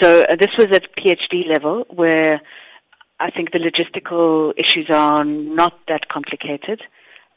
So 0.00 0.24
uh, 0.24 0.34
this 0.34 0.56
was 0.56 0.72
at 0.72 0.96
PhD 0.96 1.46
level 1.46 1.86
where 1.90 2.40
I 3.20 3.30
think 3.30 3.52
the 3.52 3.60
logistical 3.60 4.52
issues 4.56 4.90
are 4.90 5.24
not 5.24 5.86
that 5.86 6.08
complicated. 6.08 6.82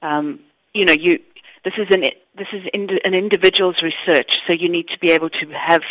Um, 0.01 0.39
you 0.73 0.85
know, 0.85 0.93
you 0.93 1.19
this 1.63 1.77
is 1.77 1.91
an 1.91 2.09
this 2.35 2.53
is 2.53 2.65
in, 2.73 2.89
an 3.03 3.13
individual's 3.13 3.81
research, 3.81 4.41
so 4.45 4.53
you 4.53 4.69
need 4.69 4.87
to 4.89 4.99
be 4.99 5.11
able 5.11 5.29
to 5.29 5.47
have 5.49 5.83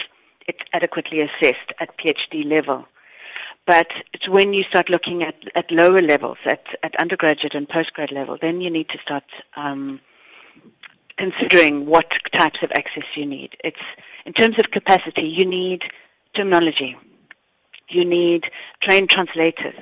it 0.46 0.64
adequately 0.72 1.20
assessed 1.20 1.72
at 1.78 1.96
PhD 1.98 2.44
level. 2.44 2.86
But 3.66 3.92
it's 4.14 4.28
when 4.28 4.54
you 4.54 4.62
start 4.62 4.88
looking 4.88 5.22
at, 5.22 5.36
at 5.54 5.70
lower 5.70 6.00
levels, 6.00 6.38
at, 6.46 6.74
at 6.82 6.96
undergraduate 6.96 7.54
and 7.54 7.68
postgrad 7.68 8.10
level, 8.10 8.38
then 8.40 8.62
you 8.62 8.70
need 8.70 8.88
to 8.88 8.98
start 8.98 9.24
um, 9.56 10.00
considering 11.18 11.84
what 11.84 12.14
types 12.32 12.62
of 12.62 12.72
access 12.72 13.14
you 13.14 13.26
need. 13.26 13.58
It's 13.62 13.82
in 14.24 14.32
terms 14.32 14.58
of 14.58 14.70
capacity, 14.70 15.28
you 15.28 15.44
need 15.44 15.84
terminology, 16.32 16.96
you 17.90 18.06
need 18.06 18.50
trained 18.80 19.10
translators, 19.10 19.76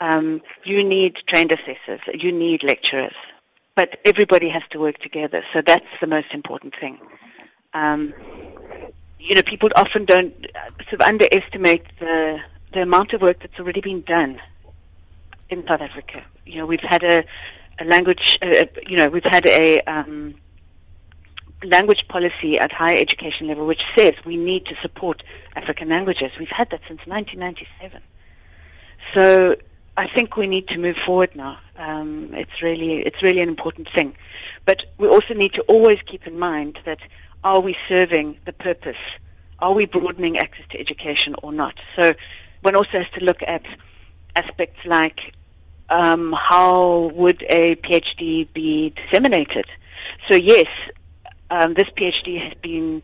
um, 0.00 0.42
you 0.64 0.84
need 0.84 1.16
trained 1.26 1.52
assessors, 1.52 2.00
you 2.12 2.30
need 2.30 2.62
lecturers 2.62 3.14
but 3.78 4.00
everybody 4.04 4.48
has 4.48 4.64
to 4.70 4.80
work 4.80 4.98
together. 4.98 5.40
So 5.52 5.62
that's 5.62 5.86
the 6.00 6.08
most 6.08 6.34
important 6.34 6.74
thing. 6.74 6.98
Um, 7.74 8.12
you 9.20 9.36
know, 9.36 9.42
people 9.42 9.70
often 9.76 10.04
don't 10.04 10.34
uh, 10.56 10.70
sort 10.88 10.94
of 10.94 11.02
underestimate 11.02 11.84
the 12.00 12.40
the 12.72 12.82
amount 12.82 13.12
of 13.12 13.22
work 13.22 13.38
that's 13.38 13.58
already 13.60 13.80
been 13.80 14.02
done 14.02 14.40
in 15.48 15.64
South 15.68 15.80
Africa. 15.80 16.24
You 16.44 16.56
know, 16.56 16.66
we've 16.66 16.88
had 16.94 17.04
a, 17.04 17.24
a 17.78 17.84
language, 17.84 18.36
uh, 18.42 18.66
you 18.84 18.96
know, 18.96 19.08
we've 19.08 19.30
had 19.36 19.46
a 19.46 19.80
um, 19.82 20.34
language 21.62 22.08
policy 22.08 22.58
at 22.58 22.72
higher 22.72 22.98
education 22.98 23.46
level 23.46 23.64
which 23.64 23.84
says 23.94 24.14
we 24.24 24.36
need 24.36 24.66
to 24.66 24.74
support 24.76 25.22
African 25.54 25.88
languages. 25.88 26.32
We've 26.36 26.56
had 26.60 26.68
that 26.70 26.80
since 26.88 27.00
1997. 27.06 28.02
So 29.14 29.56
I 29.98 30.06
think 30.06 30.36
we 30.36 30.46
need 30.46 30.68
to 30.68 30.78
move 30.78 30.96
forward 30.96 31.34
now. 31.34 31.58
Um, 31.76 32.32
it's 32.32 32.62
really 32.62 33.00
it's 33.00 33.20
really 33.20 33.40
an 33.40 33.48
important 33.48 33.90
thing, 33.90 34.14
but 34.64 34.84
we 34.96 35.08
also 35.08 35.34
need 35.34 35.52
to 35.54 35.62
always 35.62 36.00
keep 36.02 36.24
in 36.24 36.38
mind 36.38 36.78
that 36.84 37.00
are 37.42 37.58
we 37.58 37.76
serving 37.88 38.38
the 38.44 38.52
purpose? 38.52 39.02
Are 39.58 39.72
we 39.72 39.86
broadening 39.86 40.38
access 40.38 40.66
to 40.68 40.78
education 40.78 41.34
or 41.42 41.50
not? 41.52 41.80
So 41.96 42.14
one 42.62 42.76
also 42.76 42.98
has 42.98 43.10
to 43.10 43.24
look 43.24 43.42
at 43.42 43.64
aspects 44.36 44.86
like 44.86 45.34
um, 45.90 46.32
how 46.32 47.10
would 47.14 47.44
a 47.48 47.74
PhD 47.76 48.46
be 48.52 48.90
disseminated? 48.90 49.66
So 50.28 50.34
yes, 50.34 50.68
um, 51.50 51.74
this 51.74 51.90
PhD 51.90 52.38
has 52.38 52.54
been 52.62 53.02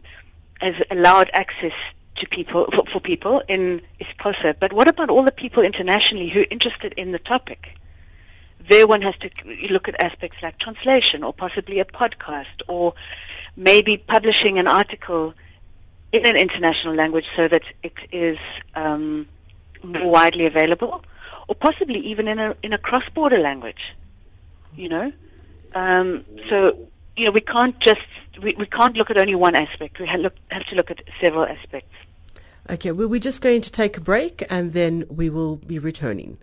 has 0.61 0.77
allowed 0.93 1.29
access 1.33 1.75
to 2.17 2.29
people 2.29 2.67
for, 2.73 2.85
for 2.87 3.01
people 3.01 3.43
in 3.49 3.83
isiXhosa. 4.01 4.57
But 4.59 4.73
what 4.73 4.89
about 4.89 5.11
all 5.11 5.23
the 5.23 5.33
people 5.33 5.63
internationally 5.63 6.29
who 6.29 6.41
are 6.41 6.47
interested 6.51 6.93
in 6.95 7.13
the 7.13 7.19
topic? 7.19 7.77
There 8.69 8.87
one 8.87 9.03
has 9.03 9.17
to 9.19 9.31
look 9.71 9.89
at 9.89 10.01
aspects 10.01 10.43
like 10.43 10.59
translation 10.59 11.23
or 11.23 11.33
possibly 11.33 11.81
a 11.81 11.85
podcast 11.85 12.63
or 12.69 12.95
maybe 13.57 13.99
publishing 13.99 14.59
an 14.59 14.67
article 14.67 15.35
in 16.13 16.25
an 16.25 16.37
international 16.37 16.95
language 16.95 17.29
so 17.37 17.49
that 17.49 17.65
it 17.83 17.95
is 18.13 18.39
um, 18.75 19.29
more 19.83 20.11
widely 20.11 20.47
available 20.47 21.05
or 21.49 21.55
possibly 21.55 21.99
even 21.99 22.29
in 22.29 22.39
a, 22.39 22.57
in 22.63 22.73
a 22.73 22.79
cross-border 22.79 23.39
language, 23.39 23.95
you 24.75 24.89
know? 24.89 25.13
Um, 25.75 26.25
so 26.49 26.89
you 27.17 27.27
know, 27.27 27.31
we 27.31 27.41
can't 27.41 27.79
just 27.81 28.07
we, 28.43 28.55
we 28.55 28.67
can't 28.67 28.97
look 28.97 29.11
at 29.11 29.17
only 29.17 29.35
one 29.35 29.55
aspect. 29.55 29.99
We 29.99 30.07
have, 30.07 30.21
look, 30.21 30.35
have 30.51 30.67
to 30.67 30.75
look 30.75 30.91
at 30.91 31.03
several 31.21 31.45
aspects. 31.45 31.95
Okay, 32.69 32.93
well, 32.93 33.09
we're 33.09 33.21
just 33.21 33.41
going 33.41 33.63
to 33.63 33.71
take 33.71 33.97
a 33.97 34.01
break 34.01 34.45
and 34.51 34.73
then 34.73 35.05
we 35.09 35.31
will 35.31 35.57
be 35.57 35.79
returning. 35.79 36.39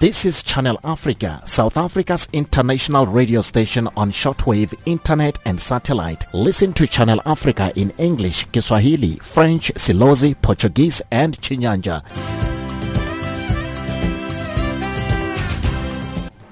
This 0.00 0.24
is 0.24 0.44
Channel 0.44 0.78
Africa, 0.84 1.42
South 1.44 1.76
Africa's 1.76 2.28
international 2.32 3.06
radio 3.06 3.40
station 3.40 3.88
on 3.96 4.12
shortwave, 4.12 4.72
internet 4.86 5.40
and 5.44 5.60
satellite. 5.60 6.24
Listen 6.32 6.72
to 6.74 6.86
Channel 6.86 7.20
Africa 7.26 7.72
in 7.74 7.90
English, 7.98 8.44
Kiswahili, 8.52 9.16
French, 9.16 9.72
Silozi, 9.74 10.40
Portuguese 10.40 11.02
and 11.10 11.36
Chinyanja. 11.40 12.47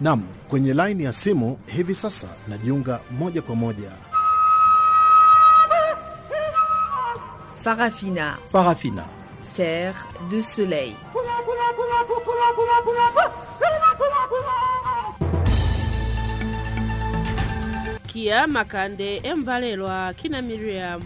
Nam, 0.07 0.23
kwenye 0.49 0.75
laini 0.75 1.05
ya 1.05 1.13
simu 1.13 1.59
hivi 1.67 1.95
sasa 1.95 2.27
najiunga 2.49 3.01
moja 3.11 3.43
kwa 3.43 3.55
moja. 3.55 3.91
Farafina. 7.63 8.37
Farafina. 8.53 9.05
Terre 9.57 9.99
du 10.31 10.43
soleil. 10.43 10.95
Kia 18.07 18.47
Makande 18.47 19.21
Embalelwa 19.25 20.15
Kina 20.15 20.43
Miriam. 20.43 21.03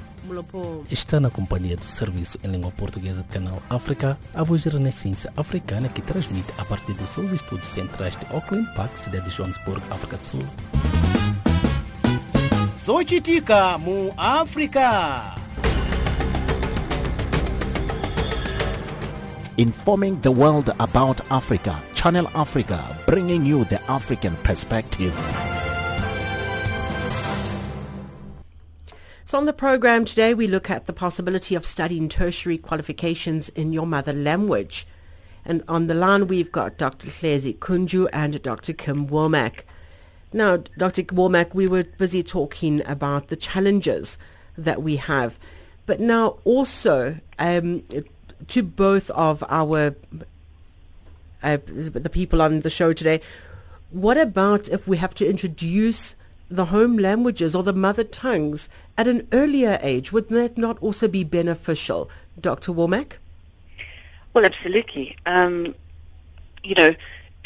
Está 0.90 1.18
na 1.18 1.28
companhia 1.30 1.76
do 1.76 1.84
Serviço 1.90 2.38
em 2.42 2.48
Língua 2.48 2.70
Portuguesa 2.70 3.22
do 3.22 3.32
Canal 3.32 3.60
África, 3.68 4.18
a 4.32 4.42
voz 4.42 4.64
da 4.64 4.70
Renascença 4.70 5.32
Africana 5.36 5.88
que 5.88 6.00
transmite 6.00 6.52
a 6.56 6.64
partir 6.64 6.92
dos 6.92 7.10
seus 7.10 7.32
estúdios 7.32 7.68
centrais 7.68 8.16
de 8.16 8.26
Auckland 8.34 8.72
Park, 8.74 8.96
cidade 8.96 9.28
de 9.28 9.36
Johannesburg, 9.36 9.82
África 9.90 10.16
do 10.16 10.26
Sul. 10.26 10.46
Zochitika 12.84 13.76
mu 13.78 14.12
África. 14.16 15.34
Informing 19.58 20.16
the 20.20 20.30
world 20.30 20.72
about 20.78 21.20
Africa, 21.28 21.76
Channel 21.94 22.30
Africa, 22.34 22.78
bringing 23.04 23.44
you 23.44 23.64
the 23.66 23.80
African 23.88 24.34
perspective. 24.42 25.12
So, 29.30 29.38
on 29.38 29.46
the 29.46 29.52
program 29.52 30.04
today, 30.04 30.34
we 30.34 30.48
look 30.48 30.70
at 30.70 30.86
the 30.86 30.92
possibility 30.92 31.54
of 31.54 31.64
studying 31.64 32.08
tertiary 32.08 32.58
qualifications 32.58 33.48
in 33.50 33.72
your 33.72 33.86
mother 33.86 34.12
language. 34.12 34.88
And 35.44 35.62
on 35.68 35.86
the 35.86 35.94
line, 35.94 36.26
we've 36.26 36.50
got 36.50 36.76
Dr. 36.76 37.06
Hleze 37.06 37.56
Kunju 37.58 38.08
and 38.12 38.42
Dr. 38.42 38.72
Kim 38.72 39.06
Wallmach. 39.06 39.60
Now, 40.32 40.56
Dr. 40.76 41.04
Wallmach, 41.04 41.54
we 41.54 41.68
were 41.68 41.84
busy 41.84 42.24
talking 42.24 42.82
about 42.86 43.28
the 43.28 43.36
challenges 43.36 44.18
that 44.58 44.82
we 44.82 44.96
have. 44.96 45.38
but 45.86 46.00
now 46.00 46.38
also 46.44 47.16
um, 47.38 47.84
to 48.48 48.64
both 48.64 49.10
of 49.10 49.44
our 49.48 49.94
uh, 51.44 51.58
the 51.68 52.10
people 52.10 52.42
on 52.42 52.62
the 52.62 52.70
show 52.70 52.92
today. 52.92 53.20
What 53.90 54.18
about 54.18 54.68
if 54.68 54.88
we 54.88 54.96
have 54.96 55.14
to 55.14 55.24
introduce 55.24 56.16
the 56.50 56.66
home 56.66 56.98
languages 56.98 57.54
or 57.54 57.62
the 57.62 57.72
mother 57.72 58.04
tongues 58.04 58.68
at 58.98 59.06
an 59.06 59.26
earlier 59.32 59.78
age? 59.82 60.12
Would 60.12 60.28
that 60.30 60.58
not 60.58 60.78
also 60.80 61.08
be 61.08 61.24
beneficial, 61.24 62.10
Dr. 62.40 62.72
Wallmach? 62.72 63.12
Well, 64.34 64.44
absolutely. 64.44 65.16
Um, 65.26 65.74
you 66.62 66.74
know, 66.74 66.94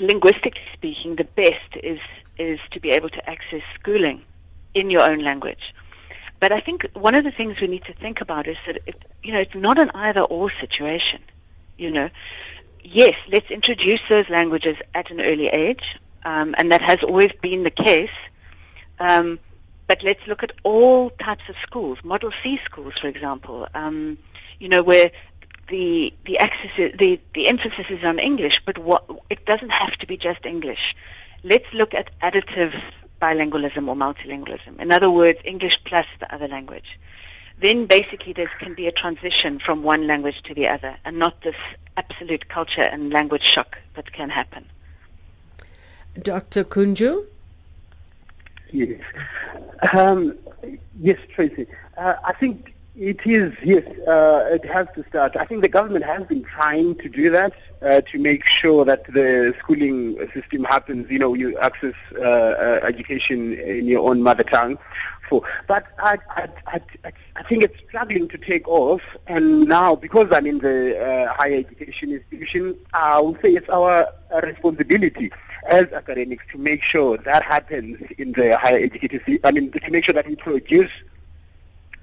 linguistically 0.00 0.62
speaking, 0.72 1.16
the 1.16 1.24
best 1.24 1.76
is 1.82 2.00
is 2.36 2.58
to 2.72 2.80
be 2.80 2.90
able 2.90 3.08
to 3.08 3.30
access 3.30 3.62
schooling 3.74 4.20
in 4.74 4.90
your 4.90 5.02
own 5.02 5.20
language. 5.20 5.72
But 6.40 6.50
I 6.50 6.60
think 6.60 6.90
one 6.94 7.14
of 7.14 7.22
the 7.22 7.30
things 7.30 7.60
we 7.60 7.68
need 7.68 7.84
to 7.84 7.92
think 7.92 8.20
about 8.20 8.46
is 8.46 8.56
that 8.66 8.80
you 9.22 9.32
know 9.32 9.40
it's 9.40 9.54
not 9.54 9.78
an 9.78 9.90
either 9.94 10.22
or 10.22 10.50
situation. 10.50 11.22
You 11.78 11.90
know, 11.90 12.10
yes, 12.82 13.16
let's 13.28 13.50
introduce 13.50 14.00
those 14.08 14.28
languages 14.28 14.76
at 14.94 15.10
an 15.10 15.20
early 15.20 15.48
age, 15.48 15.96
um, 16.24 16.54
and 16.58 16.70
that 16.70 16.82
has 16.82 17.02
always 17.02 17.32
been 17.40 17.62
the 17.62 17.70
case. 17.70 18.16
Um, 18.98 19.38
but 19.86 20.02
let's 20.02 20.26
look 20.26 20.42
at 20.42 20.52
all 20.62 21.10
types 21.10 21.48
of 21.48 21.56
schools, 21.58 21.98
Model 22.04 22.32
C 22.42 22.58
schools, 22.64 22.94
for 22.98 23.08
example. 23.08 23.68
Um, 23.74 24.18
you 24.58 24.68
know, 24.68 24.82
where 24.82 25.10
the 25.68 26.12
the 26.24 26.38
access 26.38 26.70
the 26.76 27.20
the 27.34 27.48
emphasis 27.48 27.90
is 27.90 28.04
on 28.04 28.18
English, 28.18 28.62
but 28.64 28.78
what 28.78 29.04
it 29.30 29.44
doesn't 29.46 29.72
have 29.72 29.96
to 29.98 30.06
be 30.06 30.16
just 30.16 30.46
English. 30.46 30.96
Let's 31.42 31.70
look 31.74 31.92
at 31.94 32.18
additive 32.20 32.80
bilingualism 33.20 33.86
or 33.88 33.94
multilingualism. 33.94 34.78
In 34.78 34.90
other 34.90 35.10
words, 35.10 35.38
English 35.44 35.82
plus 35.84 36.06
the 36.18 36.32
other 36.34 36.48
language. 36.48 36.98
Then 37.60 37.86
basically 37.86 38.32
there 38.32 38.50
can 38.58 38.74
be 38.74 38.86
a 38.86 38.92
transition 38.92 39.58
from 39.58 39.82
one 39.82 40.06
language 40.06 40.42
to 40.44 40.54
the 40.54 40.66
other, 40.66 40.96
and 41.04 41.18
not 41.18 41.42
this 41.42 41.56
absolute 41.96 42.48
culture 42.48 42.82
and 42.82 43.12
language 43.12 43.42
shock 43.42 43.78
that 43.94 44.12
can 44.12 44.30
happen. 44.30 44.66
Dr. 46.20 46.64
Kunju. 46.64 47.26
Yes. 48.74 49.00
Um, 49.92 50.36
yes, 51.00 51.18
Tracy. 51.32 51.68
Uh, 51.96 52.14
I 52.24 52.32
think 52.32 52.74
it 52.96 53.24
is, 53.24 53.52
yes, 53.62 53.86
uh, 54.08 54.48
it 54.50 54.64
has 54.64 54.88
to 54.96 55.04
start. 55.08 55.36
I 55.36 55.44
think 55.44 55.62
the 55.62 55.68
government 55.68 56.04
has 56.04 56.26
been 56.26 56.42
trying 56.42 56.96
to 56.96 57.08
do 57.08 57.30
that 57.30 57.52
uh, 57.82 58.00
to 58.00 58.18
make 58.18 58.44
sure 58.44 58.84
that 58.84 59.04
the 59.12 59.54
schooling 59.60 60.18
system 60.32 60.64
happens. 60.64 61.08
You 61.08 61.20
know, 61.20 61.34
you 61.34 61.56
access 61.58 61.94
uh, 62.16 62.20
uh 62.20 62.80
education 62.82 63.52
in 63.54 63.86
your 63.86 64.10
own 64.10 64.22
mother 64.22 64.42
tongue. 64.42 64.76
For, 65.28 65.42
but 65.68 65.86
I, 66.00 66.18
I, 66.30 66.48
I, 66.66 66.80
I 67.36 67.42
think 67.44 67.62
it's 67.62 67.78
struggling 67.88 68.26
to 68.28 68.38
take 68.38 68.66
off. 68.68 69.02
And 69.28 69.66
now, 69.68 69.94
because 69.94 70.28
I'm 70.32 70.46
in 70.46 70.58
the 70.58 70.98
uh, 71.00 71.32
higher 71.32 71.58
education 71.58 72.10
institution, 72.10 72.76
I 72.92 73.20
would 73.20 73.40
say 73.40 73.52
it's 73.54 73.68
our 73.68 74.08
responsibility 74.42 75.30
as 75.66 75.92
academics 75.92 76.44
to 76.52 76.58
make 76.58 76.82
sure 76.82 77.16
that 77.18 77.42
happens 77.42 78.00
in 78.18 78.32
the 78.32 78.56
higher 78.56 78.78
education. 78.78 79.38
I 79.44 79.50
mean, 79.50 79.70
to 79.70 79.90
make 79.90 80.04
sure 80.04 80.14
that 80.14 80.26
we 80.26 80.36
produce 80.36 80.90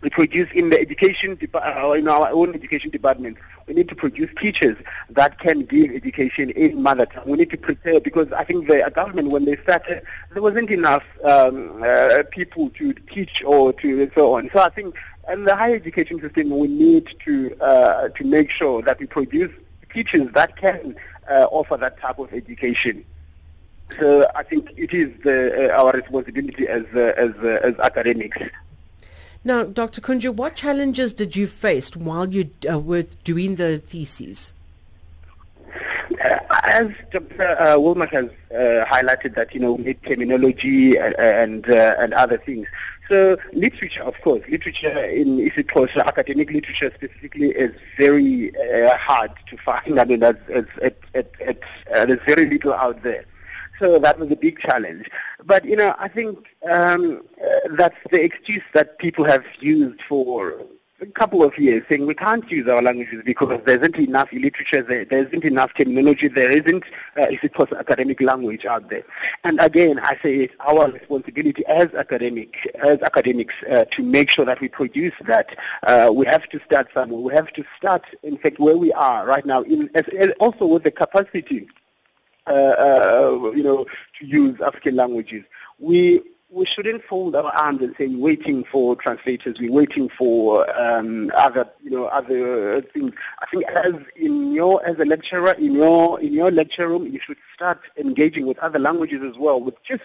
we 0.01 0.10
produce 0.10 0.51
in 0.51 0.72
the 0.72 0.80
education 0.80 1.38
uh, 1.53 1.91
in 1.91 2.08
our 2.08 2.32
own 2.32 2.56
education 2.56 2.89
department. 2.89 3.38
We 3.68 3.75
need 3.75 3.88
to 3.89 3.96
produce 3.96 4.32
teachers 4.36 4.75
that 5.12 5.39
can 5.39 5.65
give 5.65 5.91
education 5.91 6.50
in 6.50 6.82
mother 6.82 7.06
tongue. 7.06 7.24
We 7.27 7.38
need 7.38 7.51
to 7.51 7.58
prepare 7.58 8.00
because 8.00 8.32
I 8.32 8.44
think 8.44 8.68
the 8.68 8.91
government, 8.94 9.30
when 9.30 9.46
they 9.46 9.58
started, 9.58 10.03
there 10.32 10.41
wasn't 10.41 10.72
enough 10.72 11.03
um, 11.24 11.84
uh, 11.84 12.24
people 12.32 12.72
to 12.72 12.94
teach 12.94 13.44
or 13.44 13.74
to 13.74 14.01
and 14.01 14.12
so 14.15 14.34
on. 14.36 14.50
So 14.51 14.60
I 14.60 14.70
think 14.70 14.98
in 15.32 15.44
the 15.44 15.56
higher 15.56 15.75
education 15.75 16.20
system, 16.20 16.50
we 16.50 16.68
need 16.68 17.15
to 17.25 17.56
uh, 17.62 18.10
to 18.10 18.24
make 18.24 18.50
sure 18.50 18.82
that 18.82 19.00
we 19.00 19.06
produce 19.06 19.51
teachers 19.94 20.32
that 20.34 20.56
can 20.56 20.96
uh, 21.30 21.48
offer 21.51 21.77
that 21.77 22.00
type 22.00 22.18
of 22.18 22.34
education. 22.34 23.06
So 24.00 24.27
I 24.36 24.43
think 24.43 24.71
it 24.77 24.93
is 24.93 25.10
the, 25.24 25.71
uh, 25.71 25.77
our 25.81 25.91
responsibility 25.91 26.67
as 26.67 26.83
uh, 26.95 27.13
as 27.17 27.31
as 27.63 27.79
academics 27.79 28.38
now, 29.43 29.63
Dr. 29.63 30.01
Kunju, 30.01 30.36
what 30.36 30.55
challenges 30.55 31.13
did 31.13 31.36
you 31.36 31.48
face 31.48 31.95
while 31.95 32.31
you 32.31 32.51
uh, 32.69 32.77
were 32.77 33.05
doing 33.24 33.55
the 33.55 33.79
theses? 33.79 34.53
Uh, 36.24 36.37
as 36.63 36.92
Dr. 37.11 37.42
Uh, 37.42 37.75
Wallmach 37.77 38.11
has 38.11 38.25
uh, 38.53 38.85
highlighted 38.85 39.33
that, 39.35 39.51
you 39.55 39.59
know, 39.59 39.74
we 39.74 39.85
need 39.85 40.03
terminology 40.03 40.96
and 40.98 41.16
and, 41.18 41.70
uh, 41.70 41.96
and 41.98 42.13
other 42.13 42.37
things. 42.37 42.68
So 43.09 43.37
literature, 43.53 44.03
of 44.03 44.20
course, 44.22 44.44
literature 44.48 45.05
in 45.05 45.37
isiXhosa, 45.37 46.05
academic 46.05 46.51
literature 46.51 46.92
specifically, 46.94 47.50
is 47.50 47.74
very 47.98 48.55
uh, 48.55 48.96
hard 48.96 49.31
to 49.48 49.57
find. 49.57 50.00
I 50.00 50.05
mean, 50.05 50.20
that's, 50.20 50.42
it's, 50.50 50.72
it, 50.81 51.03
it, 51.16 51.33
it, 51.39 51.63
uh, 51.94 52.05
there's 52.05 52.22
very 52.25 52.48
little 52.48 52.74
out 52.74 53.01
there. 53.01 53.25
So 53.81 53.98
that 53.98 54.20
was 54.20 54.29
a 54.29 54.35
big 54.35 54.59
challenge. 54.59 55.09
But, 55.44 55.65
you 55.65 55.75
know, 55.75 55.96
I 55.98 56.07
think 56.07 56.46
um, 56.70 57.24
uh, 57.44 57.48
that's 57.72 57.98
the 58.11 58.24
excuse 58.24 58.61
that 58.74 59.00
people 59.00 59.25
have 59.25 59.44
used 59.59 60.03
for 60.03 60.61
a 61.01 61.05
couple 61.07 61.44
of 61.44 61.57
years, 61.57 61.83
saying 61.89 62.05
we 62.05 62.13
can't 62.13 62.48
use 62.51 62.67
our 62.67 62.79
languages 62.79 63.24
because 63.25 63.59
there 63.65 63.77
isn't 63.79 63.98
enough 63.98 64.31
literature 64.31 64.83
there, 64.83 65.03
there 65.03 65.25
isn't 65.25 65.44
enough 65.44 65.74
terminology, 65.74 66.27
there 66.27 66.51
isn't, 66.51 66.83
uh, 67.17 67.24
if 67.24 67.44
it 67.44 67.57
was 67.57 67.72
academic 67.72 68.22
language 68.22 68.67
out 68.67 68.87
there. 68.91 69.03
And 69.44 69.59
again, 69.59 69.98
I 69.98 70.15
say 70.22 70.41
it's 70.41 70.53
our 70.59 70.91
responsibility 70.91 71.65
as 71.65 71.91
academic, 71.96 72.72
as 72.75 73.01
academics, 73.01 73.55
uh, 73.63 73.85
to 73.89 74.03
make 74.03 74.29
sure 74.29 74.46
that 74.46 74.61
we 74.61 74.67
produce 74.67 75.15
that. 75.25 75.57
Uh, 75.81 76.11
we 76.13 76.27
have 76.27 76.48
to 76.50 76.59
start 76.65 76.87
somewhere. 76.94 77.20
We 77.20 77.33
have 77.33 77.51
to 77.53 77.65
start, 77.79 78.05
in 78.22 78.37
fact, 78.37 78.59
where 78.59 78.77
we 78.77 78.94
are 78.94 79.25
right 79.25 79.46
now, 79.46 79.63
in, 79.63 79.89
as, 79.96 80.05
also 80.39 80.67
with 80.67 80.83
the 80.83 80.91
capacity 80.91 81.67
you 83.55 83.64
know, 83.64 83.85
to 84.20 84.25
use 84.25 84.59
African 84.61 84.96
languages. 84.96 85.44
We 85.79 86.22
we 86.51 86.66
shouldn't 86.66 87.03
fold 87.05 87.33
our 87.35 87.50
arms 87.55 87.81
and 87.81 87.96
say 87.98 88.07
we're 88.07 88.20
waiting 88.20 88.66
for 88.66 88.96
translators, 88.98 89.57
we're 89.57 89.72
waiting 89.72 90.09
for 90.09 90.70
um, 90.77 91.31
other, 91.33 91.70
you 91.81 91.90
know, 91.90 92.05
other 92.07 92.81
things. 92.81 93.14
I 93.42 93.46
think 93.46 93.64
as 93.70 93.96
in 94.18 94.51
your, 94.51 94.85
as 94.85 95.00
a 95.00 95.05
lecturer, 95.05 95.53
in 95.53 95.74
your, 95.75 96.20
in 96.20 96.33
your 96.33 96.51
lecture 96.51 96.90
room, 96.90 97.07
you 97.07 97.22
should 97.22 97.37
start 97.55 97.79
engaging 97.98 98.46
with 98.46 98.59
other 98.59 98.79
languages 98.79 99.24
as 99.24 99.37
well, 99.37 99.61
with 99.61 99.81
just 99.83 100.03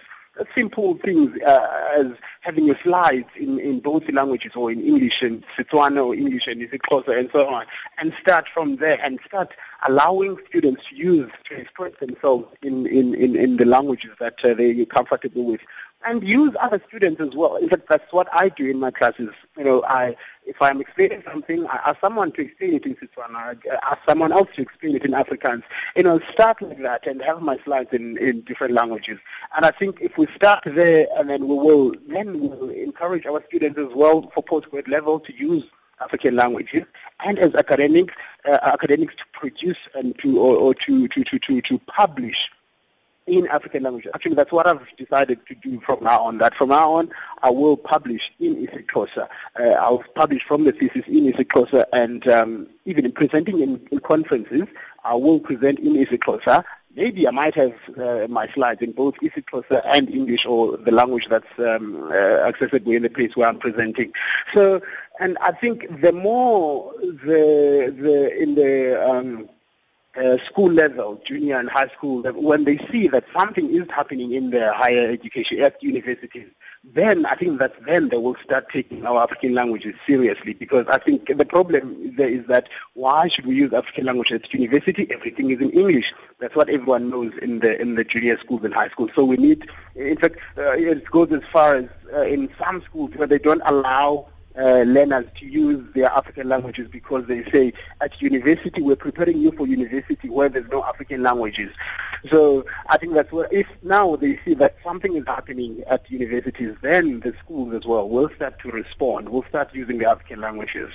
simple 0.55 0.95
things 0.97 1.39
uh, 1.41 1.91
as 1.97 2.07
having 2.41 2.65
your 2.65 2.77
slides 2.79 3.29
in, 3.35 3.59
in 3.59 3.79
both 3.79 4.09
languages 4.11 4.51
or 4.55 4.71
in 4.71 4.81
English 4.81 5.21
and 5.21 5.43
Setswana 5.57 6.05
or 6.05 6.15
English 6.15 6.47
and 6.47 6.61
isiXhosa 6.61 7.17
and 7.17 7.29
so 7.31 7.47
on, 7.47 7.65
and 7.97 8.13
start 8.19 8.47
from 8.47 8.77
there 8.77 8.99
and 9.01 9.19
start 9.25 9.53
allowing 9.87 10.37
students 10.47 10.87
to 10.89 10.95
use, 10.95 11.31
to 11.45 11.55
express 11.55 11.93
themselves 11.99 12.47
in, 12.61 12.87
in, 12.87 13.15
in, 13.15 13.35
in 13.35 13.57
the 13.57 13.65
languages 13.65 14.11
that 14.19 14.43
uh, 14.43 14.53
they're 14.53 14.85
comfortable 14.85 15.43
with 15.45 15.61
and 16.05 16.27
use 16.27 16.55
other 16.59 16.81
students 16.87 17.19
as 17.19 17.35
well. 17.35 17.55
In 17.57 17.69
fact, 17.69 17.89
that's 17.89 18.11
what 18.13 18.27
I 18.33 18.49
do 18.49 18.69
in 18.69 18.79
my 18.79 18.91
classes. 18.91 19.29
You 19.57 19.63
know, 19.63 19.83
I 19.85 20.15
if 20.45 20.61
I'm 20.61 20.79
explaining 20.79 21.23
something, 21.23 21.67
I 21.67 21.81
ask 21.87 21.99
someone 21.99 22.31
to 22.33 22.41
explain 22.41 22.75
it 22.75 22.85
in 22.85 22.95
Setswana, 22.95 23.59
ask 23.83 23.99
someone 24.05 24.31
else 24.31 24.47
to 24.55 24.61
explain 24.61 24.95
it 24.95 25.03
in 25.03 25.11
Afrikaans. 25.11 25.63
You 25.95 26.03
know, 26.03 26.19
start 26.31 26.61
like 26.61 26.81
that 26.81 27.05
and 27.05 27.21
have 27.21 27.41
my 27.41 27.57
slides 27.65 27.89
in, 27.91 28.17
in 28.17 28.41
different 28.41 28.73
languages. 28.73 29.19
And 29.55 29.65
I 29.65 29.71
think 29.71 29.99
if 29.99 30.17
we 30.17 30.27
start 30.35 30.63
there, 30.65 31.07
and 31.17 31.29
then 31.29 31.47
we 31.47 31.55
will 31.55 31.93
then 32.07 32.39
we'll 32.39 32.69
encourage 32.69 33.25
our 33.25 33.43
students 33.47 33.77
as 33.77 33.93
well 33.93 34.31
for 34.33 34.43
postgrad 34.43 34.87
level 34.87 35.19
to 35.21 35.33
use 35.33 35.65
African 35.99 36.35
languages, 36.35 36.83
and 37.25 37.39
as 37.39 37.55
academics, 37.55 38.13
uh, 38.45 38.59
academics 38.61 39.15
to 39.15 39.25
produce 39.33 39.79
and 39.95 40.17
to 40.19 40.39
or, 40.39 40.55
or 40.55 40.73
to, 40.75 41.07
to, 41.07 41.23
to, 41.23 41.39
to, 41.39 41.61
to 41.61 41.79
publish 41.79 42.51
in 43.27 43.45
African 43.47 43.83
languages. 43.83 44.11
Actually, 44.15 44.35
that's 44.35 44.51
what 44.51 44.65
I've 44.65 44.87
decided 44.97 45.45
to 45.47 45.55
do 45.55 45.79
from 45.81 46.03
now 46.03 46.23
on. 46.23 46.37
That 46.39 46.55
from 46.55 46.69
now 46.69 46.93
on, 46.93 47.11
I 47.43 47.49
will 47.49 47.77
publish 47.77 48.33
in 48.39 48.55
isiXhosa. 48.55 49.27
Uh, 49.59 49.63
I'll 49.63 50.03
publish 50.15 50.43
from 50.43 50.63
the 50.63 50.71
thesis 50.71 51.05
in 51.07 51.31
isiXhosa, 51.31 51.85
and 51.93 52.27
um, 52.27 52.67
even 52.85 53.05
in 53.05 53.11
presenting 53.11 53.59
in, 53.59 53.85
in, 53.91 53.99
conferences, 53.99 54.67
I 55.03 55.13
will 55.13 55.39
present 55.39 55.79
in 55.79 55.93
isiXhosa. 55.93 56.63
Maybe 56.95 57.27
I 57.27 57.31
might 57.31 57.53
have 57.53 57.75
uh, 57.97 58.27
my 58.27 58.47
slides 58.47 58.81
in 58.81 58.93
both 58.93 59.15
isiXhosa 59.17 59.81
and 59.85 60.09
English, 60.09 60.45
or 60.45 60.77
the 60.77 60.91
language 60.91 61.27
that's 61.27 61.59
um, 61.59 62.09
uh, 62.09 62.15
accessible 62.47 62.93
in 62.93 63.03
the 63.03 63.09
place 63.09 63.35
where 63.35 63.49
I'm 63.49 63.59
presenting. 63.59 64.13
So, 64.53 64.81
and 65.19 65.37
I 65.41 65.51
think 65.51 66.01
the 66.01 66.13
more 66.13 66.93
the 67.01 67.93
the 67.95 68.41
in 68.41 68.55
the 68.55 69.09
um, 69.09 69.49
uh, 70.17 70.37
school 70.45 70.71
level, 70.71 71.21
junior 71.23 71.57
and 71.57 71.69
high 71.69 71.87
school, 71.89 72.21
when 72.23 72.63
they 72.63 72.77
see 72.91 73.07
that 73.07 73.25
something 73.33 73.69
is 73.69 73.87
happening 73.89 74.31
in 74.33 74.49
their 74.49 74.73
higher 74.73 75.09
education 75.11 75.59
at 75.61 75.81
universities, 75.81 76.47
then 76.83 77.25
I 77.25 77.35
think 77.35 77.59
that 77.59 77.73
then 77.85 78.09
they 78.09 78.17
will 78.17 78.35
start 78.43 78.69
taking 78.69 79.05
our 79.05 79.23
African 79.23 79.53
languages 79.53 79.95
seriously 80.05 80.53
because 80.53 80.87
I 80.87 80.97
think 80.97 81.27
the 81.27 81.45
problem 81.45 82.15
there 82.15 82.29
is 82.29 82.45
that 82.47 82.69
why 82.93 83.27
should 83.27 83.45
we 83.45 83.55
use 83.55 83.73
African 83.73 84.05
language 84.05 84.31
at 84.31 84.53
university? 84.53 85.07
Everything 85.11 85.51
is 85.51 85.59
in 85.59 85.71
English. 85.71 86.13
That's 86.39 86.55
what 86.55 86.69
everyone 86.69 87.09
knows 87.09 87.33
in 87.41 87.59
the 87.59 87.79
in 87.81 87.95
the 87.95 88.03
junior 88.03 88.37
schools 88.39 88.63
and 88.63 88.73
high 88.73 88.89
schools. 88.89 89.11
So 89.15 89.25
we 89.25 89.37
need, 89.37 89.69
in 89.95 90.17
fact, 90.17 90.37
uh, 90.57 90.71
it 90.71 91.05
goes 91.11 91.31
as 91.31 91.43
far 91.51 91.75
as 91.75 91.89
uh, 92.13 92.21
in 92.21 92.49
some 92.57 92.81
schools 92.83 93.11
where 93.15 93.27
they 93.27 93.39
don't 93.39 93.61
allow 93.65 94.29
uh, 94.57 94.83
learners 94.83 95.25
to 95.35 95.45
use 95.45 95.85
their 95.93 96.07
African 96.07 96.49
languages 96.49 96.87
because 96.89 97.25
they 97.27 97.43
say 97.51 97.73
at 98.01 98.21
university 98.21 98.81
we're 98.81 98.95
preparing 98.95 99.37
you 99.39 99.51
for 99.51 99.67
university 99.67 100.29
where 100.29 100.49
there's 100.49 100.69
no 100.69 100.83
African 100.83 101.23
languages. 101.23 101.71
So 102.29 102.65
I 102.87 102.97
think 102.97 103.13
that's 103.13 103.31
where 103.31 103.47
if 103.51 103.67
now 103.83 104.15
they 104.15 104.37
see 104.43 104.53
that 104.55 104.75
something 104.83 105.15
is 105.15 105.25
happening 105.27 105.83
at 105.87 106.09
universities, 106.09 106.75
then 106.81 107.19
the 107.19 107.33
schools 107.43 107.73
as 107.73 107.85
well 107.85 108.09
will 108.09 108.29
start 108.35 108.59
to 108.59 108.69
respond. 108.69 109.29
Will 109.29 109.45
start 109.49 109.73
using 109.73 109.97
the 109.99 110.09
African 110.09 110.41
languages. 110.41 110.93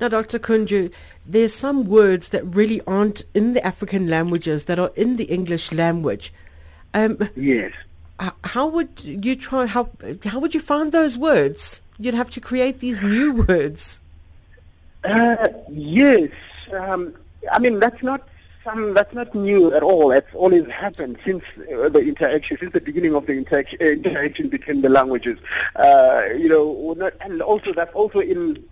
Now, 0.00 0.08
Dr. 0.08 0.38
Kunju, 0.38 0.92
there's 1.24 1.54
some 1.54 1.84
words 1.84 2.30
that 2.30 2.44
really 2.44 2.80
aren't 2.86 3.22
in 3.32 3.52
the 3.52 3.64
African 3.64 4.08
languages 4.08 4.64
that 4.64 4.78
are 4.78 4.90
in 4.96 5.16
the 5.16 5.24
English 5.24 5.72
language. 5.72 6.32
Um, 6.92 7.30
yes. 7.36 7.72
How 8.44 8.66
would 8.66 9.02
you 9.04 9.34
try? 9.34 9.66
How 9.66 9.90
how 10.24 10.38
would 10.38 10.54
you 10.54 10.60
find 10.60 10.92
those 10.92 11.18
words? 11.18 11.82
You'd 11.98 12.14
have 12.14 12.30
to 12.30 12.40
create 12.40 12.80
these 12.80 13.00
new 13.02 13.44
words. 13.46 14.00
Uh, 15.04 15.48
yes. 15.70 16.30
Um, 16.72 17.14
I 17.52 17.58
mean, 17.58 17.78
that's 17.78 18.02
not 18.02 18.26
some, 18.64 18.94
that's 18.94 19.12
not 19.14 19.34
new 19.34 19.72
at 19.74 19.82
all. 19.82 20.10
It's 20.10 20.34
always 20.34 20.66
happened 20.68 21.18
since 21.24 21.44
uh, 21.58 21.88
the 21.90 22.00
interaction, 22.00 22.56
since 22.58 22.72
the 22.72 22.80
beginning 22.80 23.14
of 23.14 23.26
the 23.26 23.34
interaction, 23.34 23.78
uh, 23.80 23.84
interaction 23.84 24.48
between 24.48 24.80
the 24.80 24.88
languages. 24.88 25.38
Uh, 25.76 26.22
you 26.36 26.48
know, 26.48 26.94
not, 26.96 27.12
and 27.20 27.42
also 27.42 27.72
that's 27.72 27.94
also 27.94 28.20
in 28.20 28.64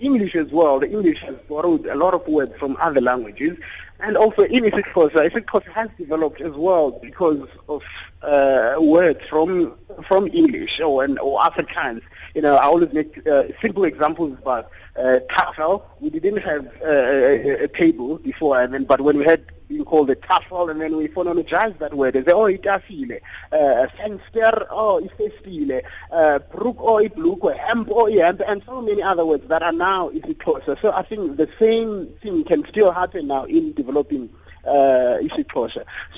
English 0.00 0.34
as 0.34 0.50
well. 0.50 0.80
The 0.80 0.90
English 0.90 1.20
has 1.20 1.36
borrowed 1.48 1.86
a 1.86 1.94
lot 1.94 2.14
of 2.14 2.26
words 2.26 2.52
from 2.58 2.76
other 2.80 3.00
languages, 3.00 3.58
and 4.00 4.16
also 4.16 4.42
in 4.42 4.64
isiXhosa, 4.64 5.72
has 5.74 5.90
developed 5.98 6.40
as 6.40 6.52
well 6.54 6.90
because 6.90 7.46
of 7.68 7.82
uh, 8.22 8.76
words 8.78 9.20
from 9.26 9.74
from 10.06 10.28
English 10.28 10.80
or, 10.80 11.04
or 11.20 11.40
Afrikaans. 11.40 12.02
You 12.34 12.42
know, 12.42 12.56
I 12.56 12.64
always 12.64 12.92
make 12.92 13.26
uh, 13.26 13.44
simple 13.60 13.84
examples 13.84 14.38
about 14.38 14.70
uh, 14.96 15.20
tafel. 15.28 15.82
We 16.00 16.10
didn't 16.10 16.38
have 16.38 16.66
uh, 16.82 16.86
a, 16.86 17.64
a, 17.64 17.68
table 17.68 18.18
before, 18.18 18.60
and 18.60 18.72
then 18.72 18.84
but 18.84 19.00
when 19.00 19.18
we 19.18 19.24
had 19.24 19.44
being 19.70 19.84
called 19.84 20.10
a 20.10 20.16
tafel, 20.16 20.68
and 20.68 20.80
then 20.80 20.96
we 20.96 21.06
phonologize 21.06 21.78
that 21.78 21.94
word 21.94 22.16
and 22.16 22.26
say, 22.26 22.32
oh, 22.32 22.50
itafile, 22.52 23.20
uh, 23.52 23.86
fenster, 23.96 24.66
oh, 24.68 25.00
ifestile, 25.06 25.80
uh, 26.10 26.40
oh, 26.52 27.00
iblukwe, 27.08 27.56
hemp, 27.56 27.88
oh, 27.92 28.10
hemp, 28.10 28.42
and 28.46 28.62
so 28.66 28.82
many 28.82 29.00
other 29.00 29.24
words 29.24 29.46
that 29.48 29.62
are 29.62 29.72
now 29.72 30.10
isiXhosa. 30.10 30.80
So 30.82 30.92
I 30.92 31.02
think 31.02 31.36
the 31.36 31.48
same 31.58 32.08
thing 32.20 32.42
can 32.44 32.66
still 32.68 32.90
happen 32.90 33.28
now 33.28 33.44
in 33.44 33.72
developing 33.72 34.28
uh. 34.66 35.16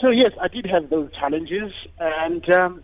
So 0.01 0.11
yes, 0.11 0.33
I 0.41 0.49
did 0.49 0.67
have 0.67 0.91
those 0.91 1.13
challenges, 1.13 1.73
and 2.01 2.49
um, 2.51 2.83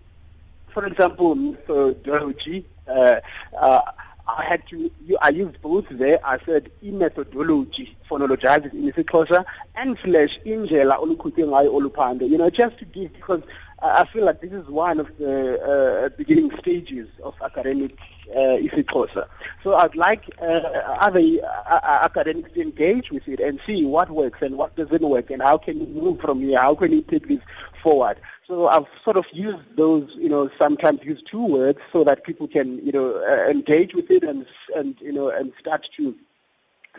for 0.68 0.87
example, 0.87 1.35
methodology. 1.35 2.64
Uh, 2.87 3.20
uh, 3.59 3.81
I 4.29 4.45
had 4.45 4.67
to, 4.69 4.91
I 5.23 5.31
used 5.31 5.61
both 5.62 5.87
there. 5.91 6.19
I 6.25 6.38
said 6.45 6.71
i-methodology, 6.85 7.97
phonologizes 8.11 8.73
in 8.75 8.93
isiXhosa, 8.93 9.45
and 9.75 9.97
slash 10.05 10.38
indlela 10.45 10.99
oluphando. 10.99 12.29
You 12.29 12.38
know, 12.38 12.51
just 12.51 12.79
to 12.79 12.85
give, 12.85 13.12
because 13.14 13.43
I 13.81 14.05
feel 14.07 14.27
like 14.27 14.41
this 14.41 14.53
is 14.53 14.67
one 14.69 15.01
of 15.01 15.17
the 15.19 15.61
uh, 15.62 16.09
beginning 16.17 16.51
stages 16.59 17.09
of 17.23 17.35
academic 17.43 17.97
uh. 18.37 19.25
So 19.62 19.75
I'd 19.75 19.97
like 19.97 20.25
uh, 20.41 20.45
other 20.45 21.21
uh, 21.21 21.81
academics 22.03 22.53
to 22.53 22.61
engage 22.62 23.11
with 23.11 23.27
it 23.29 23.41
and 23.41 23.61
see 23.67 23.85
what 23.85 24.11
works 24.11 24.43
and 24.43 24.57
what 24.57 24.77
doesn't 24.77 25.03
work 25.03 25.31
and 25.31 25.43
how 25.43 25.59
can 25.59 25.81
you 25.81 25.87
move 25.87 26.21
from 26.21 26.41
here, 26.41 26.59
how 26.59 26.75
can 26.75 26.93
you 26.93 27.03
take 27.03 27.29
this 27.29 27.41
forward. 27.83 28.19
So 28.47 28.69
I've 28.69 28.87
sort 29.05 29.17
of 29.17 29.27
used 29.33 29.77
those, 29.77 30.11
you 30.17 30.29
know, 30.29 30.51
sometimes 30.59 31.05
use 31.05 31.23
two 31.23 31.45
words 31.45 31.79
so 31.93 32.05
that 32.05 32.25
people 32.25 32.49
can, 32.49 32.85
you 32.85 32.93
know, 32.93 33.17
uh, 33.17 33.51
engage 33.51 33.95
with 33.95 34.11
it 34.11 34.23
and, 34.23 34.47
and, 34.75 34.99
you 35.01 35.12
know, 35.12 35.29
and 35.31 35.53
start 35.59 35.88
to 35.97 36.14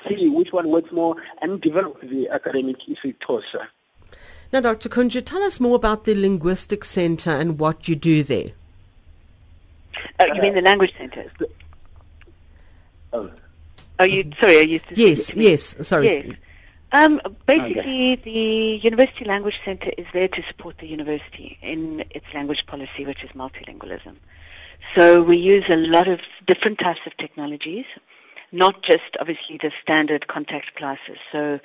see 0.07 0.29
which 0.29 0.53
one 0.53 0.69
works 0.69 0.91
more 0.91 1.15
and 1.41 1.61
develop 1.61 1.99
the 2.01 2.29
academic 2.29 2.77
isiXhosa. 2.81 3.67
Now, 4.51 4.61
Dr. 4.61 4.89
Kunju, 4.89 5.23
tell 5.25 5.43
us 5.43 5.59
more 5.59 5.75
about 5.75 6.05
the 6.05 6.15
Linguistic 6.15 6.83
Center 6.83 7.29
and 7.31 7.59
what 7.59 7.87
you 7.87 7.95
do 7.95 8.23
there. 8.23 8.51
Oh, 10.19 10.25
you 10.25 10.41
mean 10.41 10.55
the 10.55 10.61
language 10.61 10.93
centers? 10.97 11.31
Oh. 13.13 13.31
Are 13.99 14.07
you 14.07 14.31
sorry? 14.39 14.57
Are 14.57 14.61
you? 14.61 14.79
Yes, 14.91 15.33
yes. 15.35 15.75
Sorry. 15.81 16.05
Yes. 16.05 16.35
Um, 16.91 17.21
basically, 17.45 18.13
okay. 18.13 18.15
the 18.15 18.79
University 18.83 19.23
Language 19.25 19.59
Center 19.63 19.91
is 19.97 20.07
there 20.11 20.27
to 20.27 20.41
support 20.41 20.79
the 20.79 20.87
university 20.87 21.57
in 21.61 22.03
its 22.09 22.25
language 22.33 22.65
policy, 22.65 23.05
which 23.05 23.23
is 23.23 23.29
multilingualism. 23.31 24.15
So 24.95 25.21
we 25.21 25.37
use 25.37 25.69
a 25.69 25.75
lot 25.75 26.07
of 26.07 26.21
different 26.47 26.79
types 26.79 27.01
of 27.05 27.15
technologies, 27.17 27.85
not 28.51 28.81
just 28.81 29.17
obviously 29.19 29.57
the 29.57 29.71
standard 29.81 30.27
contact 30.27 30.75
classes. 30.75 31.17
So 31.31 31.59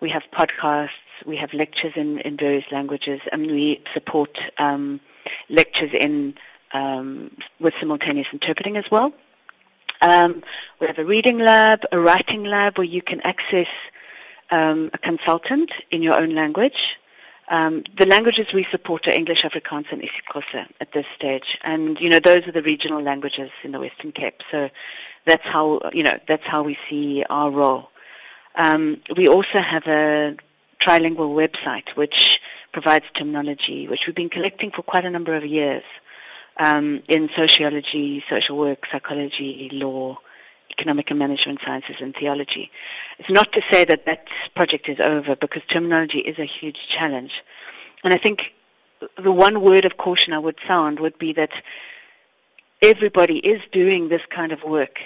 we 0.00 0.10
have 0.10 0.24
podcasts, 0.30 0.90
we 1.24 1.36
have 1.36 1.54
lectures 1.54 1.92
in, 1.96 2.18
in 2.18 2.36
various 2.36 2.70
languages, 2.70 3.22
and 3.32 3.46
we 3.46 3.82
support 3.94 4.38
um, 4.58 5.00
lectures 5.48 5.92
in 5.94 6.34
um, 6.76 7.30
with 7.60 7.74
simultaneous 7.78 8.28
interpreting 8.32 8.76
as 8.76 8.90
well. 8.90 9.12
Um, 10.02 10.42
we 10.78 10.86
have 10.86 10.98
a 10.98 11.04
reading 11.04 11.38
lab, 11.38 11.84
a 11.90 11.98
writing 11.98 12.44
lab 12.44 12.78
where 12.78 12.86
you 12.96 13.02
can 13.02 13.20
access 13.22 13.68
um, 14.50 14.90
a 14.92 14.98
consultant 14.98 15.70
in 15.90 16.02
your 16.02 16.16
own 16.22 16.34
language. 16.34 16.98
Um, 17.48 17.84
the 17.96 18.06
languages 18.06 18.52
we 18.52 18.64
support 18.64 19.06
are 19.06 19.12
English, 19.12 19.42
Afrikaans, 19.42 19.90
and 19.92 20.02
isiXhosa 20.02 20.66
at 20.80 20.92
this 20.92 21.06
stage, 21.14 21.58
and 21.62 21.98
you 22.00 22.10
know 22.10 22.18
those 22.18 22.46
are 22.48 22.52
the 22.52 22.62
regional 22.62 23.00
languages 23.00 23.50
in 23.62 23.70
the 23.70 23.78
Western 23.78 24.10
Cape. 24.10 24.42
So 24.50 24.68
that's 25.24 25.46
how 25.46 25.80
you 25.92 26.02
know 26.02 26.18
that's 26.26 26.46
how 26.46 26.64
we 26.64 26.76
see 26.88 27.24
our 27.30 27.50
role. 27.50 27.90
Um, 28.56 29.00
we 29.16 29.28
also 29.28 29.60
have 29.60 29.86
a 29.86 30.36
trilingual 30.80 31.32
website 31.42 31.88
which 31.90 32.40
provides 32.72 33.06
terminology, 33.14 33.86
which 33.86 34.06
we've 34.06 34.20
been 34.22 34.28
collecting 34.38 34.70
for 34.72 34.82
quite 34.82 35.04
a 35.04 35.10
number 35.10 35.34
of 35.36 35.46
years 35.46 35.84
um, 36.58 37.02
in 37.08 37.28
sociology, 37.30 38.24
social 38.28 38.56
work, 38.56 38.86
psychology, 38.90 39.70
law, 39.72 40.18
economic 40.70 41.10
and 41.10 41.18
management 41.18 41.60
sciences 41.62 41.96
and 42.00 42.14
theology. 42.14 42.70
It's 43.18 43.30
not 43.30 43.52
to 43.52 43.62
say 43.62 43.84
that 43.84 44.04
that 44.06 44.28
project 44.54 44.88
is 44.88 45.00
over 45.00 45.36
because 45.36 45.62
terminology 45.68 46.18
is 46.18 46.38
a 46.38 46.44
huge 46.44 46.86
challenge. 46.88 47.42
And 48.04 48.12
I 48.12 48.18
think 48.18 48.54
the 49.18 49.32
one 49.32 49.60
word 49.60 49.84
of 49.84 49.96
caution 49.96 50.32
I 50.32 50.38
would 50.38 50.58
sound 50.66 51.00
would 51.00 51.18
be 51.18 51.32
that 51.34 51.52
everybody 52.82 53.38
is 53.38 53.62
doing 53.72 54.08
this 54.08 54.24
kind 54.26 54.52
of 54.52 54.62
work. 54.64 55.02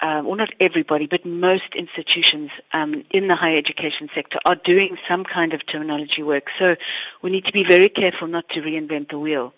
Um, 0.00 0.26
well, 0.26 0.36
not 0.36 0.54
everybody, 0.60 1.06
but 1.06 1.24
most 1.24 1.74
institutions 1.74 2.50
um, 2.74 3.02
in 3.10 3.28
the 3.28 3.34
higher 3.34 3.56
education 3.56 4.10
sector 4.14 4.38
are 4.44 4.56
doing 4.56 4.98
some 5.08 5.24
kind 5.24 5.54
of 5.54 5.64
terminology 5.64 6.22
work. 6.22 6.50
So 6.58 6.76
we 7.22 7.30
need 7.30 7.46
to 7.46 7.52
be 7.52 7.64
very 7.64 7.88
careful 7.88 8.28
not 8.28 8.48
to 8.50 8.60
reinvent 8.60 9.08
the 9.08 9.18
wheel. 9.18 9.54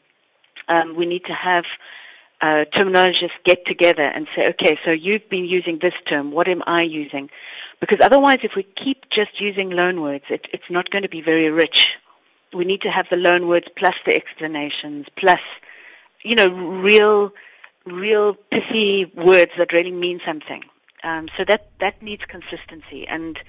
Um, 0.69 0.95
we 0.95 1.07
need 1.07 1.25
to 1.25 1.35
have 1.35 1.67
uh, 2.41 2.65
terminologists 2.71 3.43
get 3.45 3.65
together 3.67 4.03
and 4.03 4.29
say, 4.35 4.49
okay, 4.49 4.79
so 4.85 4.91
you've 4.93 5.29
been 5.29 5.45
using 5.45 5.79
this 5.79 5.95
term, 6.05 6.31
what 6.31 6.49
am 6.49 6.63
I 6.67 6.83
using? 6.83 7.31
Because 7.81 8.01
otherwise, 8.01 8.41
if 8.43 8.55
we 8.55 8.63
keep 8.63 9.11
just 9.11 9.41
using 9.41 9.71
loanwords, 9.71 10.31
it, 10.31 10.49
it's 10.53 10.71
not 10.71 10.91
going 10.91 11.03
to 11.03 11.09
be 11.09 11.21
very 11.21 11.51
rich. 11.51 11.99
We 12.53 12.65
need 12.65 12.81
to 12.83 12.91
have 12.91 13.09
the 13.11 13.17
loanwords 13.17 13.69
plus 13.75 13.97
the 14.05 14.15
explanations, 14.15 15.07
plus, 15.17 15.41
you 16.23 16.35
know, 16.35 16.49
real, 16.49 17.33
real 17.85 18.35
pithy 18.35 19.07
words 19.17 19.53
that 19.57 19.73
really 19.73 19.93
mean 19.93 20.21
something. 20.25 20.65
Um, 21.03 21.29
so 21.37 21.45
that, 21.45 21.71
that 21.79 22.01
needs 22.03 22.25
consistency. 22.25 23.07
And 23.07 23.41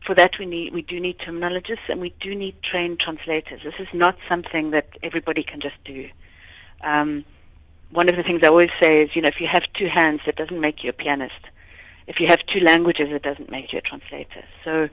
for 0.00 0.14
that, 0.14 0.38
we, 0.38 0.46
need, 0.46 0.72
we 0.72 0.82
do 0.82 1.00
need 1.00 1.18
terminologists 1.18 1.88
and 1.88 2.00
we 2.00 2.10
do 2.20 2.34
need 2.34 2.60
trained 2.62 2.98
translators. 2.98 3.62
This 3.62 3.78
is 3.78 3.88
not 3.92 4.16
something 4.28 4.70
that 4.72 4.88
everybody 5.02 5.42
can 5.42 5.60
just 5.60 5.82
do. 5.84 6.08
Um, 6.82 7.24
one 7.90 8.08
of 8.08 8.16
the 8.16 8.22
things 8.22 8.42
I 8.42 8.48
always 8.48 8.70
say 8.80 9.02
is, 9.02 9.14
you 9.14 9.22
know, 9.22 9.28
if 9.28 9.40
you 9.40 9.46
have 9.46 9.70
two 9.72 9.86
hands, 9.86 10.22
that 10.26 10.36
doesn't 10.36 10.60
make 10.60 10.82
you 10.82 10.90
a 10.90 10.92
pianist. 10.92 11.40
If 12.06 12.20
you 12.20 12.26
have 12.26 12.44
two 12.46 12.60
languages, 12.60 13.10
it 13.10 13.22
doesn't 13.22 13.50
make 13.50 13.72
you 13.72 13.78
a 13.78 13.82
translator. 13.82 14.44
So, 14.64 14.88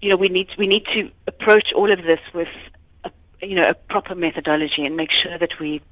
you 0.00 0.08
know, 0.10 0.16
we 0.16 0.28
need 0.28 0.54
we 0.56 0.66
need 0.66 0.86
to 0.86 1.10
approach 1.26 1.72
all 1.72 1.90
of 1.90 2.04
this 2.04 2.20
with, 2.32 2.48
a, 3.04 3.10
you 3.42 3.54
know, 3.54 3.68
a 3.68 3.74
proper 3.74 4.14
methodology 4.14 4.86
and 4.86 4.96
make 4.96 5.10
sure 5.10 5.36
that 5.36 5.58
we 5.58 5.82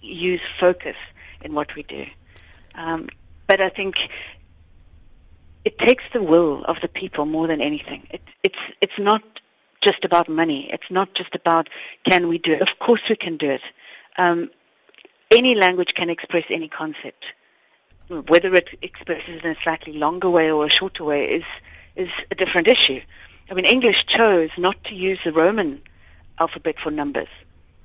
use 0.00 0.40
focus 0.58 0.96
in 1.40 1.54
what 1.54 1.74
we 1.74 1.82
do. 1.84 2.06
Um, 2.74 3.08
but 3.46 3.60
I 3.60 3.68
think 3.68 4.10
it 5.64 5.78
takes 5.78 6.04
the 6.12 6.22
will 6.22 6.64
of 6.64 6.80
the 6.80 6.88
people 6.88 7.24
more 7.26 7.46
than 7.46 7.60
anything. 7.60 8.06
It, 8.10 8.22
it's 8.42 8.58
it's 8.80 8.98
not 8.98 9.22
just 9.80 10.04
about 10.04 10.28
money. 10.28 10.70
It's 10.72 10.90
not 10.90 11.14
just 11.14 11.34
about 11.34 11.68
can 12.04 12.28
we 12.28 12.38
do 12.38 12.52
it. 12.52 12.62
Of 12.62 12.78
course 12.78 13.08
we 13.08 13.16
can 13.16 13.36
do 13.36 13.50
it. 13.50 13.62
Um, 14.18 14.50
any 15.30 15.54
language 15.54 15.94
can 15.94 16.10
express 16.10 16.44
any 16.50 16.68
concept. 16.68 17.24
Whether 18.08 18.54
it 18.54 18.68
expresses 18.82 19.42
in 19.42 19.50
a 19.50 19.60
slightly 19.60 19.94
longer 19.94 20.28
way 20.28 20.50
or 20.50 20.66
a 20.66 20.68
shorter 20.68 21.04
way 21.04 21.24
is 21.26 21.44
is 21.96 22.10
a 22.30 22.34
different 22.34 22.68
issue. 22.68 23.00
I 23.50 23.54
mean, 23.54 23.64
English 23.64 24.06
chose 24.06 24.50
not 24.56 24.82
to 24.84 24.94
use 24.94 25.20
the 25.24 25.32
Roman 25.32 25.80
alphabet 26.38 26.78
for 26.78 26.90
numbers 26.90 27.28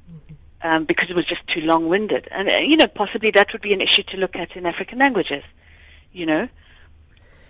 mm-hmm. 0.10 0.34
um, 0.64 0.86
because 0.86 1.10
it 1.10 1.16
was 1.16 1.26
just 1.26 1.46
too 1.48 1.62
long-winded. 1.62 2.28
And, 2.32 2.50
uh, 2.50 2.54
you 2.54 2.78
know, 2.78 2.88
possibly 2.88 3.32
that 3.32 3.52
would 3.52 3.62
be 3.62 3.74
an 3.74 3.82
issue 3.82 4.04
to 4.04 4.18
look 4.18 4.36
at 4.38 4.56
in 4.56 4.66
African 4.66 5.00
languages. 5.00 5.44
you 6.18 6.26
know, 6.26 6.50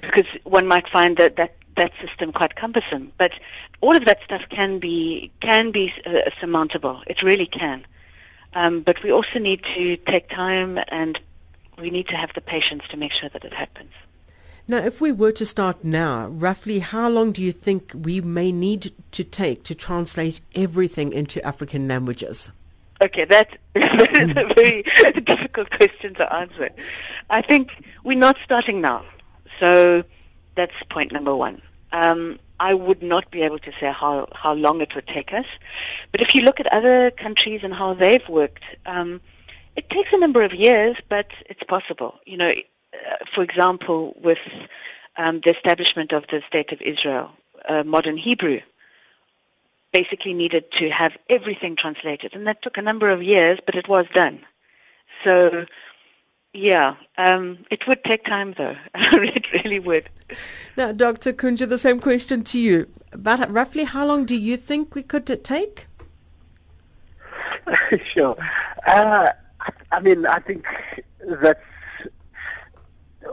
because 0.02 0.26
one 0.44 0.68
might 0.68 0.88
find 0.88 1.18
that 1.18 1.38
that 1.38 1.56
that 1.76 1.92
system 2.02 2.32
quite 2.32 2.56
cumbersome. 2.56 3.12
But 3.18 3.34
all 3.82 3.96
of 3.96 4.06
that 4.06 4.22
stuff 4.24 4.48
can 4.50 4.80
be 4.80 5.32
can 5.40 5.72
be 5.72 5.94
uh, 6.06 6.30
surmountable. 6.40 7.04
It 7.08 7.24
really 7.24 7.46
can. 7.46 7.86
Um, 8.58 8.82
but 8.82 9.04
we 9.04 9.12
also 9.12 9.38
need 9.38 9.62
to 9.76 9.98
take 9.98 10.30
time 10.30 10.80
and 10.88 11.20
we 11.78 11.92
need 11.92 12.08
to 12.08 12.18
have 12.18 12.34
the 12.34 12.42
patience 12.42 12.88
to 12.88 12.98
make 12.98 13.12
sure 13.12 13.30
that 13.30 13.46
it 13.46 13.54
happens. 13.54 13.92
Now, 14.68 14.78
if 14.78 15.00
we 15.00 15.12
were 15.12 15.32
to 15.34 15.46
start 15.46 15.84
now, 15.84 16.26
roughly 16.30 16.80
how 16.80 17.08
long 17.08 17.34
do 17.34 17.44
you 17.44 17.52
think 17.52 17.92
we 17.94 18.20
may 18.20 18.52
need 18.52 18.94
to 19.12 19.24
take 19.24 19.64
to 19.66 19.76
translate 19.76 20.42
everything 20.56 21.14
into 21.14 21.40
African 21.46 21.88
languages? 21.88 22.50
Okay, 23.00 23.26
that, 23.26 23.60
that 23.74 24.12
is 24.12 24.32
a 24.32 24.52
very 24.56 24.82
difficult 25.22 25.70
question 25.70 26.16
to 26.16 26.34
answer. 26.34 26.72
I 27.30 27.44
think 27.44 27.84
we're 28.04 28.18
not 28.18 28.38
starting 28.44 28.82
now. 28.82 29.06
So 29.60 30.04
that's 30.56 30.74
point 30.90 31.12
number 31.12 31.36
one. 31.36 31.62
Um, 31.92 32.40
I 32.60 32.74
would 32.74 33.04
not 33.04 33.30
be 33.32 33.44
able 33.44 33.60
to 33.60 33.72
say 33.80 33.92
how, 33.92 34.28
how 34.34 34.54
long 34.54 34.82
it 34.82 34.96
would 34.96 35.08
take 35.08 35.34
us. 35.34 35.46
But 36.12 36.22
if 36.22 36.34
you 36.34 36.42
look 36.42 36.60
at 36.60 36.68
other 36.68 37.12
countries 37.12 37.62
and 37.64 37.74
how 37.74 37.94
they've 37.94 38.28
worked, 38.28 38.64
um, 38.86 39.22
it 39.76 39.90
takes 39.90 40.12
a 40.12 40.18
number 40.18 40.42
of 40.42 40.54
years, 40.54 40.98
but 41.08 41.32
it's 41.46 41.64
possible. 41.64 42.20
You 42.26 42.38
know, 42.38 42.50
uh, 42.50 43.16
for 43.32 43.44
example, 43.44 44.16
with 44.22 44.40
um, 45.18 45.40
the 45.42 45.52
establishment 45.52 46.12
of 46.12 46.26
the 46.28 46.42
State 46.42 46.72
of 46.72 46.82
Israel, 46.82 47.32
uh, 47.70 47.84
modern 47.84 48.18
Hebrew 48.18 48.62
basically 49.92 50.34
needed 50.34 50.72
to 50.72 50.90
have 50.90 51.18
everything 51.30 51.76
translated, 51.76 52.36
and 52.36 52.46
that 52.48 52.62
took 52.62 52.78
a 52.78 52.82
number 52.82 53.10
of 53.10 53.24
years, 53.24 53.60
but 53.66 53.76
it 53.76 53.88
was 53.88 54.06
done. 54.14 54.40
So, 55.24 55.66
yeah, 56.58 56.96
um, 57.18 57.60
it 57.70 57.86
would 57.88 58.04
take 58.04 58.26
time, 58.26 58.56
though. 58.58 58.76
it 58.96 59.64
really 59.64 59.80
would. 59.80 60.10
Now, 60.76 60.92
Dr. 60.92 61.32
Kunju, 61.32 61.70
the 61.70 61.78
same 61.78 62.00
question 62.00 62.44
to 62.46 62.60
you. 62.60 62.88
But 63.12 63.50
roughly 63.52 63.84
how 63.84 64.06
long 64.06 64.26
do 64.26 64.36
you 64.36 64.58
think 64.58 64.96
we 64.96 65.04
could 65.04 65.26
take? 65.44 65.88
sure. 68.04 68.36
Uh, 68.86 69.30
I 69.92 70.00
mean, 70.02 70.26
I 70.26 70.40
think 70.40 70.66
that's 71.24 71.62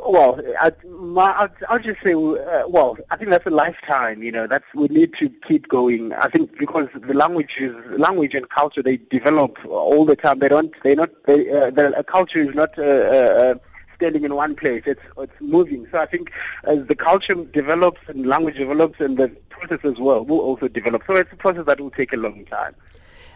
well, 0.07 0.41
I, 0.61 0.73
my, 0.87 1.49
I'll, 1.69 1.79
just 1.79 2.03
say, 2.03 2.15
uh, 2.15 2.69
well, 2.69 2.97
I 3.11 3.17
think 3.17 3.31
that's 3.31 3.47
a 3.47 3.51
lifetime. 3.51 4.23
You 4.23 4.33
know, 4.33 4.47
that's 4.47 4.65
we 4.75 4.89
need 4.89 5.15
to 5.15 5.29
keep 5.47 5.69
going. 5.69 6.13
I 6.13 6.29
think 6.29 6.59
because 6.59 6.89
the 6.95 7.15
language 7.15 7.57
is 7.59 7.75
language 7.99 8.35
and 8.35 8.49
culture 8.49 8.83
they 8.83 8.97
develop 8.97 9.65
all 9.67 10.05
the 10.05 10.17
time. 10.17 10.39
They 10.39 10.49
don't. 10.49 10.75
They 10.83 10.95
not. 10.95 11.11
They, 11.27 11.51
uh, 11.51 11.71
the 11.71 12.05
culture 12.07 12.41
is 12.41 12.55
not. 12.55 12.79
Uh, 12.79 12.83
uh, 12.83 13.55
standing 13.97 14.25
in 14.25 14.35
one 14.35 14.57
place. 14.57 14.83
It's 14.87 15.01
it's 15.19 15.41
moving. 15.41 15.87
So 15.93 15.99
I 15.99 16.07
think 16.07 16.33
as 16.65 16.85
the 16.87 16.97
culture 16.97 17.35
develops 17.35 18.01
and 18.09 18.27
language 18.27 18.57
develops, 18.57 19.01
and 19.01 19.17
the 19.17 19.29
process 19.51 19.79
as 19.85 19.99
well 19.99 20.25
will 20.25 20.41
also 20.41 20.69
develop. 20.69 21.05
So 21.07 21.15
it's 21.17 21.33
a 21.33 21.37
process 21.37 21.65
that 21.67 21.81
will 21.81 21.93
take 21.93 22.13
a 22.13 22.17
long 22.17 22.45
time. 22.47 22.75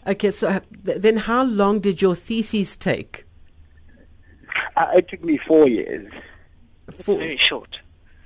Okay, 0.07 0.31
so 0.31 0.49
uh, 0.49 0.61
then 0.83 1.17
how 1.17 1.45
long 1.45 1.81
did 1.81 2.03
your 2.03 2.15
thesis 2.15 2.77
take? 2.77 3.25
Uh, 4.77 4.89
it 4.95 5.09
took 5.09 5.23
me 5.23 5.37
four 5.37 5.69
years. 5.69 6.11
Four. 6.93 7.19
Very 7.19 7.37
short. 7.37 7.81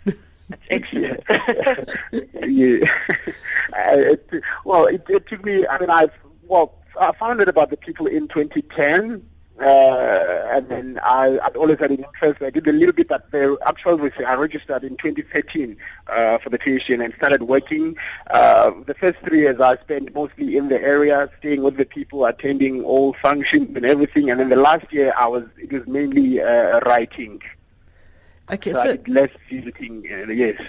That's 0.04 0.18
excellent. 0.70 1.22
yeah. 2.46 2.86
uh, 3.72 3.96
it, 3.96 4.30
well, 4.64 4.86
it, 4.86 5.04
it 5.08 5.26
took 5.26 5.44
me. 5.44 5.66
I 5.66 5.78
mean, 5.78 5.90
I've 5.90 6.12
well, 6.46 6.74
I 7.00 7.12
found 7.12 7.40
out 7.40 7.48
about 7.48 7.70
the 7.70 7.76
people 7.76 8.06
in 8.06 8.28
2010. 8.28 9.28
Uh, 9.60 10.48
and 10.50 10.68
then 10.68 11.00
I, 11.04 11.38
I'd 11.44 11.56
always 11.56 11.78
had 11.78 11.90
an 11.92 12.02
interest. 12.02 12.42
I 12.42 12.50
did 12.50 12.66
a 12.66 12.72
little 12.72 12.94
bit 12.94 13.12
at 13.12 13.30
the 13.30 13.56
actual 13.64 13.96
research. 13.96 14.26
I 14.26 14.34
registered 14.34 14.82
in 14.82 14.96
2013 14.96 15.76
uh, 16.08 16.38
for 16.38 16.50
the 16.50 16.58
tuition 16.58 17.00
and 17.00 17.14
started 17.14 17.42
working. 17.42 17.96
Uh, 18.28 18.72
the 18.86 18.94
first 18.94 19.18
three 19.20 19.40
years 19.40 19.60
I 19.60 19.76
spent 19.76 20.14
mostly 20.14 20.56
in 20.56 20.68
the 20.68 20.82
area, 20.82 21.30
staying 21.38 21.62
with 21.62 21.76
the 21.76 21.84
people, 21.84 22.24
attending 22.24 22.82
all 22.82 23.12
functions 23.12 23.76
and 23.76 23.84
everything. 23.84 24.30
And 24.30 24.40
then 24.40 24.48
the 24.48 24.56
last 24.56 24.92
year 24.92 25.12
I 25.16 25.28
was, 25.28 25.44
it 25.58 25.70
was 25.70 25.86
mainly 25.86 26.40
uh, 26.40 26.80
writing. 26.80 27.40
Okay, 28.52 28.72
so, 28.72 28.84
so 28.84 28.98
less 29.06 29.30
visiting, 29.48 30.06
uh, 30.12 30.30
yes. 30.30 30.60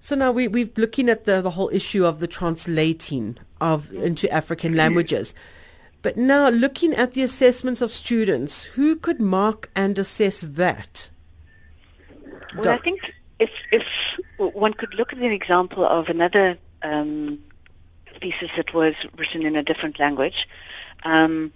So 0.00 0.16
now 0.16 0.32
we, 0.32 0.48
we're 0.48 0.70
looking 0.76 1.08
at 1.08 1.24
the, 1.24 1.40
the 1.40 1.52
whole 1.52 1.70
issue 1.72 2.04
of 2.04 2.18
the 2.18 2.26
translating 2.26 3.38
of 3.60 3.92
into 3.92 4.30
African 4.30 4.74
languages. 4.74 5.34
But 6.02 6.18
now 6.18 6.50
looking 6.50 6.92
at 6.92 7.14
the 7.14 7.22
assessments 7.22 7.80
of 7.80 7.90
students, 7.90 8.64
who 8.64 8.96
could 8.96 9.20
mark 9.20 9.70
and 9.74 9.98
assess 9.98 10.42
that? 10.42 11.08
Well, 12.54 12.68
I 12.68 12.76
think 12.76 13.14
if, 13.38 13.50
if 13.72 14.18
one 14.36 14.74
could 14.74 14.92
look 14.94 15.12
at 15.12 15.18
an 15.18 15.32
example 15.32 15.84
of 15.84 16.10
another 16.10 16.58
um, 16.82 17.42
thesis 18.20 18.50
that 18.56 18.74
was 18.74 18.94
written 19.16 19.46
in 19.46 19.56
a 19.56 19.62
different 19.62 19.98
language, 19.98 20.46
um, 21.04 21.52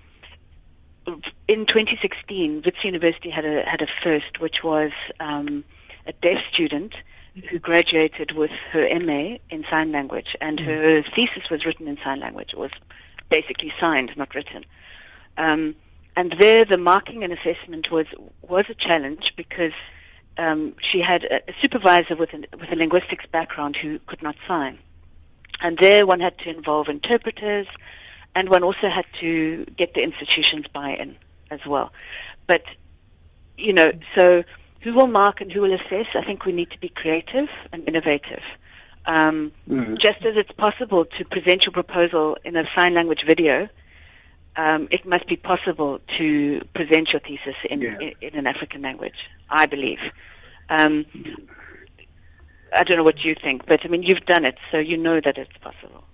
in 1.46 1.66
2016, 1.66 2.62
Wits 2.64 2.84
University 2.84 3.30
had 3.30 3.44
a 3.44 3.68
had 3.68 3.82
a 3.82 3.86
first, 3.86 4.40
which 4.40 4.62
was 4.62 4.92
um, 5.20 5.64
a 6.06 6.12
deaf 6.12 6.44
student 6.46 6.94
who 7.48 7.58
graduated 7.58 8.32
with 8.32 8.50
her 8.72 8.88
MA 9.00 9.36
in 9.50 9.64
sign 9.64 9.92
language, 9.92 10.36
and 10.40 10.58
her 10.60 11.02
thesis 11.02 11.50
was 11.50 11.64
written 11.64 11.86
in 11.86 11.98
sign 11.98 12.20
language. 12.20 12.52
It 12.52 12.58
was 12.58 12.72
basically 13.28 13.72
signed, 13.78 14.16
not 14.16 14.34
written. 14.34 14.64
Um, 15.36 15.76
and 16.16 16.32
there, 16.32 16.64
the 16.64 16.78
marking 16.78 17.22
and 17.22 17.32
assessment 17.32 17.90
was 17.90 18.06
was 18.42 18.64
a 18.68 18.74
challenge 18.74 19.34
because 19.36 19.74
um, 20.36 20.74
she 20.80 21.00
had 21.00 21.24
a, 21.24 21.50
a 21.50 21.54
supervisor 21.60 22.16
with 22.16 22.32
an, 22.32 22.46
with 22.58 22.72
a 22.72 22.76
linguistics 22.76 23.26
background 23.26 23.76
who 23.76 23.98
could 24.06 24.22
not 24.22 24.36
sign, 24.46 24.78
and 25.60 25.78
there 25.78 26.06
one 26.06 26.20
had 26.20 26.38
to 26.38 26.50
involve 26.50 26.88
interpreters 26.88 27.66
and 28.38 28.48
one 28.50 28.62
also 28.62 28.88
had 28.88 29.04
to 29.14 29.64
get 29.76 29.94
the 29.94 30.02
institution's 30.04 30.68
buy-in 30.68 31.16
as 31.50 31.66
well. 31.66 31.92
But, 32.46 32.62
you 33.56 33.72
know, 33.72 33.90
so 34.14 34.44
who 34.82 34.92
will 34.94 35.08
mark 35.08 35.40
and 35.40 35.50
who 35.50 35.60
will 35.62 35.72
assess? 35.72 36.06
I 36.14 36.22
think 36.22 36.44
we 36.44 36.52
need 36.52 36.70
to 36.70 36.78
be 36.78 36.88
creative 36.88 37.50
and 37.72 37.82
innovative. 37.88 38.44
Um, 39.06 39.50
mm-hmm. 39.68 39.96
Just 39.96 40.24
as 40.24 40.36
it's 40.36 40.52
possible 40.52 41.04
to 41.04 41.24
present 41.24 41.66
your 41.66 41.72
proposal 41.72 42.38
in 42.44 42.54
a 42.54 42.64
sign 42.76 42.94
language 42.94 43.24
video, 43.24 43.68
um, 44.54 44.86
it 44.92 45.04
must 45.04 45.26
be 45.26 45.36
possible 45.36 45.98
to 46.18 46.60
present 46.74 47.12
your 47.12 47.20
thesis 47.20 47.56
in, 47.68 47.80
yeah. 47.80 47.98
in, 47.98 48.12
in, 48.20 48.34
an 48.36 48.46
African 48.46 48.82
language, 48.82 49.28
I 49.50 49.66
believe. 49.66 50.12
Um, 50.68 51.04
I 52.72 52.84
don't 52.84 52.98
know 52.98 53.02
what 53.10 53.24
you 53.24 53.34
think, 53.34 53.66
but 53.66 53.84
I 53.84 53.88
mean, 53.88 54.04
you've 54.04 54.26
done 54.26 54.44
it, 54.44 54.58
so 54.70 54.78
you 54.78 54.96
know 54.96 55.18
that 55.20 55.38
it's 55.38 55.56
possible. 55.56 56.04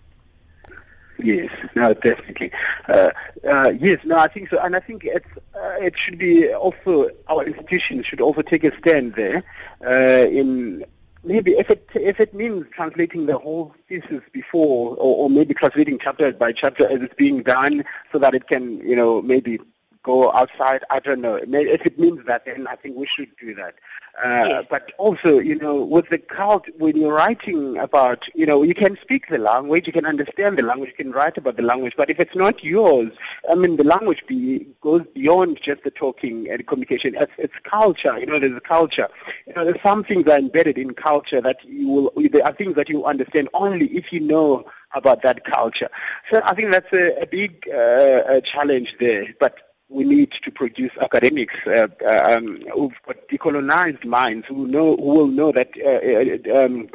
Yes, 1.18 1.50
no, 1.77 1.94
definitely. 1.94 2.50
Uh, 2.88 3.11
uh, 3.48 3.72
yes, 3.79 4.00
no, 4.05 4.18
I 4.18 4.29
think 4.29 4.50
so, 4.50 4.59
and 4.59 4.74
I 4.74 4.81
think 4.81 5.05
it's 5.05 5.29
uh, 5.55 5.77
it 5.81 5.96
should 5.96 6.18
be 6.18 6.53
also 6.53 7.11
our 7.29 7.44
institutions 7.44 8.07
should 8.07 8.20
also 8.20 8.42
take 8.42 8.64
a 8.64 8.77
stand 8.79 9.14
there 9.14 9.44
uh, 9.87 10.29
in 10.29 10.85
maybe 11.22 11.53
if 11.53 11.70
it 11.70 11.88
if 11.94 12.18
it 12.18 12.35
means 12.35 12.66
translating 12.72 13.27
the 13.27 13.38
whole 13.38 13.74
thesis 13.88 14.22
before, 14.33 14.96
or, 14.96 15.24
or 15.24 15.31
maybe 15.31 15.55
translating 15.55 15.98
chapter 15.98 16.33
by 16.33 16.53
chapter 16.53 16.90
as 16.90 17.00
it's 17.00 17.14
being 17.14 17.42
done, 17.42 17.85
so 18.11 18.18
that 18.18 18.35
it 18.35 18.48
can 18.48 18.79
you 18.79 18.96
know 18.96 19.22
maybe 19.22 19.61
go 20.04 20.32
outside. 20.32 20.84
I 20.90 21.00
don't 21.00 21.20
know. 21.20 21.36
If 21.36 21.84
it 21.84 21.98
means 21.98 22.24
that, 22.26 22.44
then 22.44 22.68
I 22.68 22.76
think 22.76 22.96
we 22.96 23.06
should 23.06 23.30
do 23.36 23.54
that. 23.54 23.74
Uh, 24.22 24.46
yes. 24.46 24.66
But 24.70 24.92
also, 24.96 25.40
you 25.40 25.56
know, 25.56 25.82
with 25.82 26.08
the 26.10 26.18
cult, 26.18 26.68
when 26.78 26.96
you're 26.96 27.12
writing 27.12 27.76
about, 27.78 28.28
you 28.34 28.46
know, 28.46 28.62
you 28.62 28.74
can 28.74 28.96
speak 29.02 29.28
the 29.28 29.38
language, 29.38 29.88
you 29.88 29.92
can 29.92 30.06
understand 30.06 30.56
the 30.56 30.62
language, 30.62 30.90
you 30.90 31.04
can 31.04 31.10
write 31.10 31.36
about 31.36 31.56
the 31.56 31.64
language, 31.64 31.94
but 31.96 32.10
if 32.10 32.20
it's 32.20 32.36
not 32.36 32.62
yours, 32.62 33.10
I 33.50 33.56
mean, 33.56 33.76
the 33.76 33.82
language 33.82 34.24
be, 34.28 34.68
goes 34.82 35.02
beyond 35.14 35.60
just 35.60 35.82
the 35.82 35.90
talking 35.90 36.48
and 36.48 36.64
communication. 36.64 37.16
It's, 37.16 37.32
it's 37.38 37.58
culture, 37.64 38.16
you 38.16 38.26
know, 38.26 38.38
there's 38.38 38.56
a 38.56 38.60
culture. 38.60 39.08
You 39.48 39.54
know, 39.54 39.64
there's 39.64 39.82
some 39.82 40.04
things 40.04 40.26
that 40.26 40.34
are 40.34 40.38
embedded 40.38 40.78
in 40.78 40.94
culture 40.94 41.40
that 41.40 41.64
you 41.64 41.88
will, 41.88 42.12
there 42.30 42.46
are 42.46 42.52
things 42.52 42.76
that 42.76 42.88
you 42.88 43.04
understand 43.04 43.48
only 43.52 43.86
if 43.86 44.12
you 44.12 44.20
know 44.20 44.64
about 44.92 45.22
that 45.22 45.44
culture. 45.44 45.88
So 46.30 46.40
I 46.44 46.54
think 46.54 46.70
that's 46.70 46.92
a, 46.92 47.20
a 47.20 47.26
big 47.26 47.68
uh, 47.68 48.22
a 48.28 48.40
challenge 48.40 48.96
there. 49.00 49.34
But 49.40 49.73
we 49.94 50.04
need 50.04 50.33
to 50.33 50.50
produce 50.50 50.90
academics 51.00 51.54
uh, 51.66 51.87
uh, 52.04 52.37
um, 52.37 52.61
who've 52.74 53.00
got 53.07 53.16
decolonized 53.28 54.04
minds 54.04 54.46
who 54.48 54.66
know 54.66 54.96
who 54.96 55.11
will 55.18 55.28
know 55.28 55.52
that 55.52 55.70
uh, 55.90 56.52
uh 56.52 56.64
um, 56.64 56.88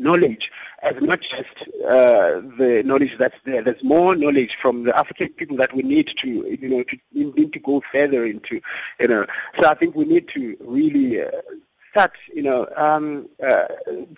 knowledge 0.00 0.50
as 0.82 0.96
not 1.00 1.20
just 1.20 1.54
uh, 1.84 2.40
the 2.58 2.82
knowledge 2.84 3.16
that's 3.18 3.36
there. 3.44 3.62
There's 3.62 3.84
more 3.84 4.16
knowledge 4.16 4.56
from 4.56 4.84
the 4.84 4.96
African 4.96 5.28
people 5.28 5.56
that 5.58 5.74
we 5.74 5.82
need 5.82 6.08
to, 6.22 6.28
you 6.28 6.68
know, 6.68 6.82
to 6.82 6.98
need 7.12 7.52
to 7.52 7.58
go 7.58 7.82
further 7.92 8.24
into, 8.24 8.60
you 8.98 9.08
know. 9.08 9.26
So 9.58 9.68
I 9.68 9.74
think 9.74 9.94
we 9.94 10.06
need 10.06 10.26
to 10.28 10.56
really 10.60 11.22
uh, 11.22 11.30
start, 11.90 12.12
you 12.32 12.42
know, 12.42 12.66
um, 12.76 13.28
uh, 13.44 13.66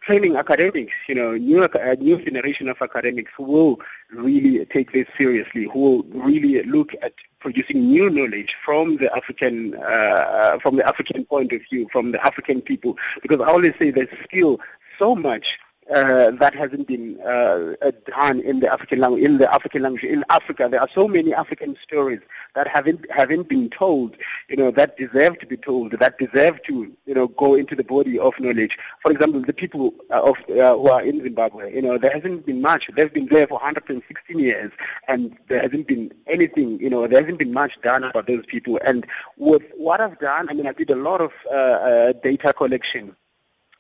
training 0.01 0.37
academics, 0.37 0.95
you 1.09 1.15
know, 1.15 1.37
new, 1.37 1.65
a 1.65 1.97
new 1.97 2.23
generation 2.23 2.69
of 2.69 2.81
academics 2.81 3.33
who 3.37 3.45
will 3.45 3.81
really 4.13 4.65
take 4.67 4.93
this 4.93 5.09
seriously, 5.19 5.65
who 5.65 5.81
will 5.81 6.03
really 6.23 6.63
look 6.63 6.95
at 7.03 7.15
producing 7.43 7.89
new 7.89 8.09
knowledge 8.09 8.57
from 8.65 8.97
the 8.97 9.15
African 9.15 9.75
uh, 9.75 10.59
from 10.61 10.77
the 10.77 10.87
African 10.87 11.25
point 11.25 11.53
of 11.53 11.61
view, 11.71 11.89
from 11.91 12.13
the 12.13 12.25
African 12.25 12.61
people. 12.61 12.97
Because 13.21 13.41
I 13.41 13.49
always 13.49 13.75
say 13.79 13.91
there's 13.91 14.09
still 14.25 14.61
so 14.99 15.15
much 15.15 15.59
uh, 15.93 16.31
that 16.31 16.55
hasn't 16.55 16.87
been 16.87 17.19
uh, 17.25 17.75
uh, 17.83 17.93
done 18.07 18.41
in 18.41 18.61
the 18.61 18.73
African 18.73 19.01
language. 19.01 19.23
In 19.23 19.39
the 19.39 19.53
African 19.53 19.83
language, 19.83 20.05
in 20.05 20.25
Africa, 20.31 20.69
there 20.71 20.81
are 20.81 20.89
so 20.95 21.07
many 21.07 21.35
African 21.35 21.77
stories 21.83 22.21
that 22.55 22.67
haven't 22.67 23.11
haven't 23.11 23.49
been 23.49 23.69
told. 23.71 24.17
You 24.49 24.57
know, 24.57 24.71
that 24.71 24.97
deserve 24.97 25.39
to 25.41 25.47
be 25.47 25.57
told. 25.57 25.93
That 25.93 26.19
deserve 26.19 26.63
to 26.65 26.93
you 27.07 27.15
know 27.15 27.29
go 27.29 27.55
into 27.55 27.77
the 27.77 27.85
body 27.85 28.19
of 28.19 28.39
knowledge. 28.41 28.79
For 29.03 29.11
example, 29.11 29.43
the 29.43 29.53
people 29.53 29.95
uh, 30.11 30.23
of 30.23 30.39
uh, 30.51 30.77
who 30.77 30.89
are 30.89 31.03
in 31.03 31.23
Zimbabwe. 31.23 31.75
You 31.75 31.83
know, 31.83 31.99
there 31.99 32.13
hasn't 32.13 32.47
been 32.47 32.61
much. 32.61 32.91
They've 32.97 33.13
been 33.13 33.27
there 33.27 33.47
for 33.47 33.55
116 33.55 34.39
years, 34.39 34.73
and 35.09 35.37
there 35.49 35.61
hasn't 35.61 35.89
been 35.89 36.13
anything. 36.27 36.81
You 36.81 36.91
know, 36.91 37.07
there 37.07 37.21
hasn't 37.21 37.39
been 37.39 37.53
much 37.53 37.81
done 37.83 38.05
about 38.05 38.27
those 38.27 38.47
people. 38.47 38.79
And 38.85 39.07
with 39.37 39.63
what 39.77 40.01
I've 40.01 40.19
done, 40.19 40.49
I 40.49 40.55
mean, 40.55 40.67
I 40.67 40.73
did 40.73 40.91
a 40.91 40.97
lot 40.97 41.21
of 41.21 41.33
uh, 41.53 42.13
data 42.23 42.53
collection 42.53 43.17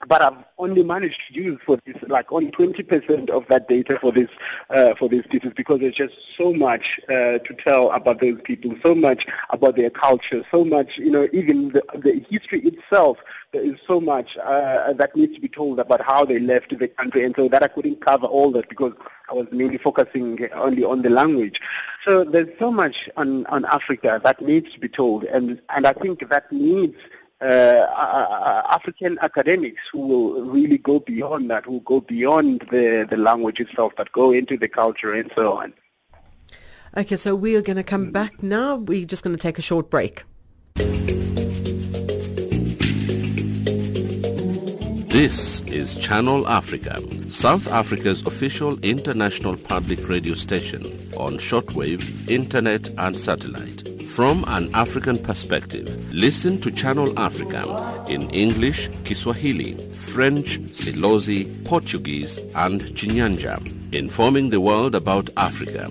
but 0.07 0.21
I've 0.21 0.45
only 0.59 0.83
managed 0.83 1.29
to 1.29 1.35
use 1.35 1.61
for 1.65 1.79
this 1.87 1.97
like 2.09 2.33
only 2.33 2.51
20% 2.51 3.31
of 3.31 3.47
that 3.49 3.69
data 3.69 3.99
for 3.99 4.12
this 4.12 4.29
uh, 4.71 4.95
for 4.95 5.09
these 5.09 5.25
pieces 5.27 5.53
because 5.55 5.81
there's 5.81 5.95
just 5.95 6.15
so 6.37 6.53
much 6.53 7.01
uh, 7.09 7.38
to 7.38 7.55
tell 7.57 7.91
about 7.93 8.21
those 8.21 8.41
people, 8.43 8.75
so 8.83 8.95
much 8.95 9.27
about 9.51 9.77
their 9.77 9.91
culture, 9.91 10.45
so 10.51 10.65
much 10.65 10.99
you 10.99 11.11
know 11.11 11.29
even 11.33 11.71
the, 11.71 11.83
the 11.95 12.25
history 12.29 12.61
itself. 12.61 13.19
There 13.53 13.62
is 13.62 13.77
so 13.87 14.01
much 14.01 14.37
uh, 14.38 14.95
that 14.95 15.15
needs 15.15 15.35
to 15.35 15.41
be 15.41 15.49
told 15.49 15.79
about 15.79 16.03
how 16.03 16.25
they 16.25 16.38
left 16.38 16.77
the 16.77 16.88
country, 16.88 17.25
and 17.25 17.35
so 17.37 17.49
that 17.49 17.62
I 17.62 17.69
couldn't 17.69 18.01
cover 18.01 18.27
all 18.27 18.51
that 18.53 18.69
because 18.69 18.95
I 19.31 19.35
was 19.35 19.47
mainly 19.53 19.79
focusing 19.79 20.53
only 20.53 20.85
on 20.85 21.03
the 21.03 21.11
language. 21.11 21.61
So 22.05 22.25
there's 22.25 22.59
so 22.59 22.73
much 22.73 23.09
on 23.17 23.47
on 23.47 23.65
Africa 23.67 24.21
that 24.25 24.41
needs 24.41 24.73
to 24.73 24.81
be 24.81 24.88
told, 24.88 25.25
and 25.25 25.61
and 25.69 25.87
I 25.87 25.93
think 25.93 26.29
that 26.29 26.51
needs 26.51 26.97
uh, 27.43 28.63
African 28.71 29.19
academics 29.21 29.83
who 29.91 29.99
will 29.99 30.45
really 30.45 30.79
go 30.79 31.01
beyond 31.01 31.51
that, 31.51 31.65
who 31.65 31.81
go 31.81 32.01
beyond 32.01 32.67
the, 32.71 33.07
the 33.09 33.17
language 33.17 33.61
itself, 33.61 33.93
but 33.97 34.13
go 34.13 34.33
into 34.33 34.57
the 34.57 34.69
culture 34.69 35.13
and 35.13 35.31
so 35.37 35.59
on. 35.59 35.73
Okay, 36.97 37.17
so 37.17 37.35
we 37.35 37.57
are 37.57 37.63
going 37.63 37.77
to 37.77 37.83
come 37.83 38.11
back 38.11 38.43
now. 38.43 38.77
We're 38.77 39.07
just 39.07 39.25
going 39.25 39.35
to 39.35 39.41
take 39.41 39.59
a 39.59 39.63
short 39.63 39.91
break. 39.91 40.25
This 45.09 45.61
is 45.63 45.95
Channel 45.97 46.49
Africa, 46.49 46.99
South 47.27 47.69
Africa's 47.69 48.27
official 48.27 48.79
international 48.81 49.57
public 49.57 50.09
radio 50.09 50.35
station 50.35 50.83
on 51.19 51.37
shortwave, 51.37 52.31
internet 52.31 52.89
and 52.97 53.15
satellite. 53.15 53.92
From 54.14 54.44
an 54.46 54.68
African 54.75 55.16
perspective, 55.16 56.12
listen 56.12 56.61
to 56.61 56.70
Channel 56.70 57.18
Africa 57.18 58.05
in 58.11 58.29
English, 58.29 58.90
Kiswahili, 59.05 59.72
French, 59.90 60.61
Silozi, 60.61 61.64
Portuguese, 61.64 62.37
and 62.55 62.83
Chinyanja, 62.83 63.57
informing 63.94 64.51
the 64.51 64.61
world 64.61 64.94
about 64.94 65.31
Africa. 65.38 65.90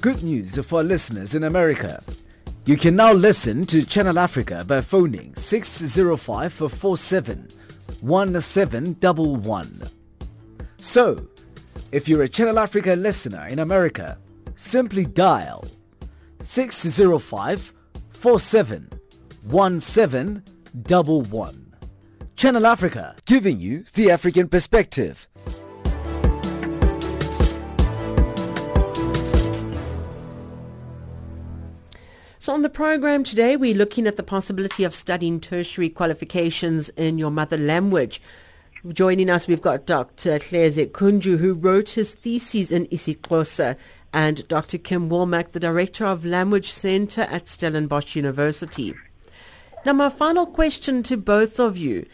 Good 0.00 0.22
news 0.22 0.60
for 0.60 0.84
listeners 0.84 1.34
in 1.34 1.42
America. 1.42 2.04
You 2.66 2.76
can 2.76 2.94
now 2.94 3.12
listen 3.12 3.66
to 3.66 3.84
Channel 3.84 4.20
Africa 4.20 4.64
by 4.64 4.80
phoning 4.80 5.34
605 5.34 6.52
47 6.52 7.48
1711. 8.00 9.90
So, 10.80 11.26
if 11.92 12.08
you're 12.08 12.22
a 12.22 12.28
Channel 12.28 12.58
Africa 12.58 12.94
listener 12.94 13.46
in 13.48 13.58
America, 13.58 14.16
simply 14.56 15.04
dial 15.04 15.66
605 16.40 17.74
47 18.12 18.88
1711. 19.42 21.74
Channel 22.36 22.66
Africa, 22.66 23.16
giving 23.26 23.60
you 23.60 23.84
the 23.94 24.10
African 24.10 24.48
perspective. 24.48 25.28
So 32.38 32.54
on 32.54 32.62
the 32.62 32.70
program 32.70 33.24
today, 33.24 33.56
we're 33.56 33.74
looking 33.74 34.06
at 34.06 34.16
the 34.16 34.22
possibility 34.22 34.84
of 34.84 34.94
studying 34.94 35.40
tertiary 35.40 35.90
qualifications 35.90 36.88
in 36.90 37.18
your 37.18 37.30
mother 37.30 37.58
language. 37.58 38.22
Joining 38.88 39.28
us, 39.28 39.46
we've 39.46 39.60
got 39.60 39.84
Dr. 39.84 40.38
Hleze 40.38 40.90
Kunju, 40.90 41.36
who 41.36 41.52
wrote 41.52 41.90
his 41.90 42.14
thesis 42.14 42.72
in 42.72 42.86
isiXhosa, 42.86 43.76
and 44.14 44.48
Dr. 44.48 44.78
Kim 44.78 45.10
Wallmach, 45.10 45.52
the 45.52 45.60
Director 45.60 46.06
of 46.06 46.24
Language 46.24 46.72
Center 46.72 47.20
at 47.22 47.46
Stellenbosch 47.46 48.16
University. 48.16 48.94
Now, 49.84 49.92
my 49.92 50.08
final 50.08 50.46
question 50.46 51.02
to 51.02 51.18
both 51.18 51.60
of 51.60 51.76
you 51.76 52.06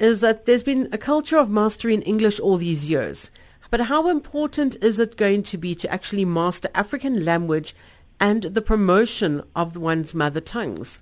is 0.00 0.20
that 0.20 0.44
there's 0.44 0.64
been 0.64 0.88
a 0.90 0.98
culture 0.98 1.36
of 1.36 1.50
mastering 1.50 2.02
English 2.02 2.40
all 2.40 2.56
these 2.56 2.90
years. 2.90 3.30
But 3.70 3.82
how 3.82 4.08
important 4.08 4.74
is 4.82 4.98
it 4.98 5.16
going 5.16 5.44
to 5.44 5.56
be 5.56 5.76
to 5.76 5.88
actually 5.88 6.24
master 6.24 6.68
African 6.74 7.24
language 7.24 7.76
and 8.18 8.42
the 8.42 8.62
promotion 8.62 9.44
of 9.54 9.76
one's 9.76 10.16
mother 10.16 10.40
tongues? 10.40 11.00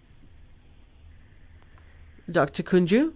Dr. 2.31 2.63
Kunju? 2.63 3.15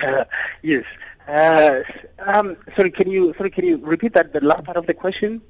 Uh, 0.00 0.24
yes. 0.62 0.84
Uh, 1.28 1.82
um, 2.20 2.56
sorry, 2.76 2.90
can 2.90 3.10
you 3.10 3.34
sorry 3.36 3.50
can 3.50 3.64
you 3.64 3.78
repeat 3.78 4.14
that 4.14 4.32
the 4.32 4.40
last 4.40 4.64
part 4.64 4.76
of 4.76 4.86
the 4.86 4.94
question? 4.94 5.42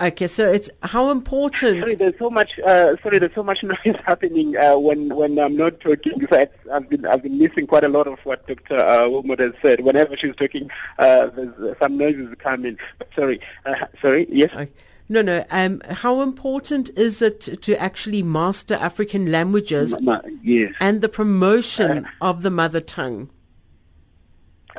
Okay, 0.00 0.26
so 0.26 0.50
it's 0.50 0.70
how 0.82 1.10
important. 1.10 1.80
Sorry, 1.80 1.94
there's 1.94 2.18
so 2.18 2.30
much. 2.30 2.58
Uh, 2.58 2.96
sorry, 3.02 3.18
there's 3.18 3.34
so 3.34 3.42
much 3.42 3.62
noise 3.72 3.96
happening 4.04 4.56
uh, 4.56 4.76
when 4.78 5.14
when 5.14 5.38
I'm 5.38 5.56
not 5.56 5.80
talking. 5.80 6.12
In 6.20 6.26
fact, 6.26 6.56
I've 6.72 6.88
been 6.88 7.04
I've 7.06 7.22
been 7.22 7.38
missing 7.38 7.66
quite 7.66 7.84
a 7.84 7.88
lot 7.88 8.06
of 8.06 8.18
what 8.24 8.46
Dr. 8.46 8.78
Uh, 8.78 9.08
Wilmot 9.08 9.38
has 9.40 9.52
said. 9.62 9.80
Whenever 9.80 10.16
she's 10.16 10.34
talking, 10.34 10.70
uh, 10.98 11.26
there's 11.26 11.78
some 11.78 11.96
noises 11.98 12.34
coming. 12.38 12.78
Sorry, 13.14 13.40
uh, 13.64 13.86
sorry. 14.00 14.26
Yes. 14.30 14.50
Okay. 14.54 14.70
No, 15.12 15.20
no. 15.20 15.44
Um, 15.50 15.82
how 15.90 16.22
important 16.22 16.88
is 16.96 17.20
it 17.20 17.60
to 17.60 17.78
actually 17.78 18.22
master 18.22 18.76
African 18.76 19.30
languages? 19.30 19.94
yes. 20.42 20.72
And 20.80 21.02
the 21.02 21.08
promotion 21.10 22.06
uh, 22.06 22.08
of 22.22 22.40
the 22.40 22.48
mother 22.48 22.80
tongue. 22.80 23.28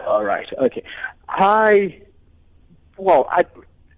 All 0.07 0.25
right. 0.25 0.51
Okay. 0.57 0.81
I, 1.29 2.01
well, 2.97 3.27
I, 3.29 3.45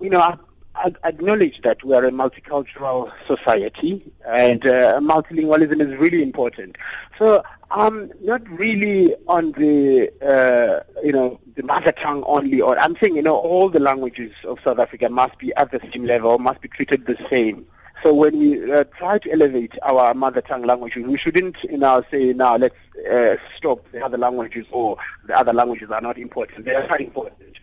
you 0.01 0.09
know, 0.09 0.19
I, 0.19 0.37
I 0.77 0.93
acknowledge 1.03 1.61
that 1.61 1.83
we 1.83 1.93
are 1.93 2.05
a 2.05 2.11
multicultural 2.11 3.11
society, 3.27 4.03
and 4.27 4.65
uh, 4.65 4.99
multilingualism 4.99 5.79
is 5.81 5.97
really 5.97 6.21
important. 6.21 6.77
So 7.17 7.43
I'm 7.71 8.11
not 8.21 8.47
really 8.49 9.15
on 9.27 9.53
the, 9.53 10.11
uh, 10.21 11.01
you 11.03 11.13
know, 11.13 11.39
the 11.55 11.63
mother 11.63 11.91
tongue 11.91 12.23
only. 12.27 12.61
Or 12.61 12.77
I'm 12.77 12.97
saying, 12.97 13.15
you 13.15 13.21
know, 13.21 13.35
all 13.35 13.69
the 13.69 13.79
languages 13.79 14.33
of 14.43 14.59
South 14.63 14.79
Africa 14.79 15.09
must 15.09 15.37
be 15.39 15.53
at 15.55 15.71
the 15.71 15.79
same 15.91 16.05
level, 16.05 16.39
must 16.39 16.61
be 16.61 16.67
treated 16.67 17.05
the 17.05 17.17
same. 17.29 17.65
So 18.03 18.13
when 18.13 18.37
we 18.37 18.71
uh, 18.71 18.83
try 18.97 19.17
to 19.19 19.31
elevate 19.31 19.73
our 19.81 20.13
mother 20.13 20.41
tongue 20.41 20.63
languages, 20.63 21.05
we 21.05 21.17
shouldn't, 21.17 21.63
you 21.63 21.77
know, 21.77 22.03
say 22.11 22.33
now 22.33 22.57
let's 22.57 22.75
uh, 23.09 23.37
stop 23.55 23.89
the 23.91 24.03
other 24.03 24.17
languages 24.17 24.65
or 24.71 24.97
the 25.25 25.37
other 25.37 25.53
languages 25.53 25.89
are 25.89 26.01
not 26.01 26.17
important. 26.17 26.65
They 26.65 26.75
are 26.75 26.99
important. 26.99 27.59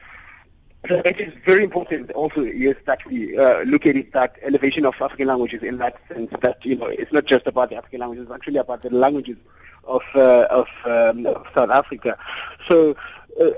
It 0.85 1.21
is 1.21 1.33
very 1.45 1.63
important 1.63 2.11
also, 2.11 2.43
yes, 2.43 2.75
that 2.87 3.07
we 3.07 3.39
uh, 3.39 3.63
look 3.63 3.87
at 3.87 3.97
it, 3.97 4.13
that 4.13 4.37
elevation 4.43 4.85
of 4.85 5.01
African 5.01 5.29
languages 5.29 5.63
in 5.63 5.79
that 5.79 5.97
sense 6.09 6.31
that, 6.41 6.65
you 6.65 6.75
know, 6.75 6.87
it's 6.87 7.13
not 7.13 7.25
just 7.25 7.47
about 7.47 7.71
the 7.71 7.77
African 7.77 8.01
languages, 8.01 8.25
it's 8.25 8.35
actually 8.35 8.57
about 8.57 8.83
the 8.83 8.91
languages 8.91 9.37
of, 9.85 10.03
uh, 10.15 10.47
of, 10.51 10.69
um, 10.85 11.27
of 11.27 11.47
South 11.55 11.71
Africa. 11.71 12.19
So, 12.67 12.97
uh, 13.41 13.51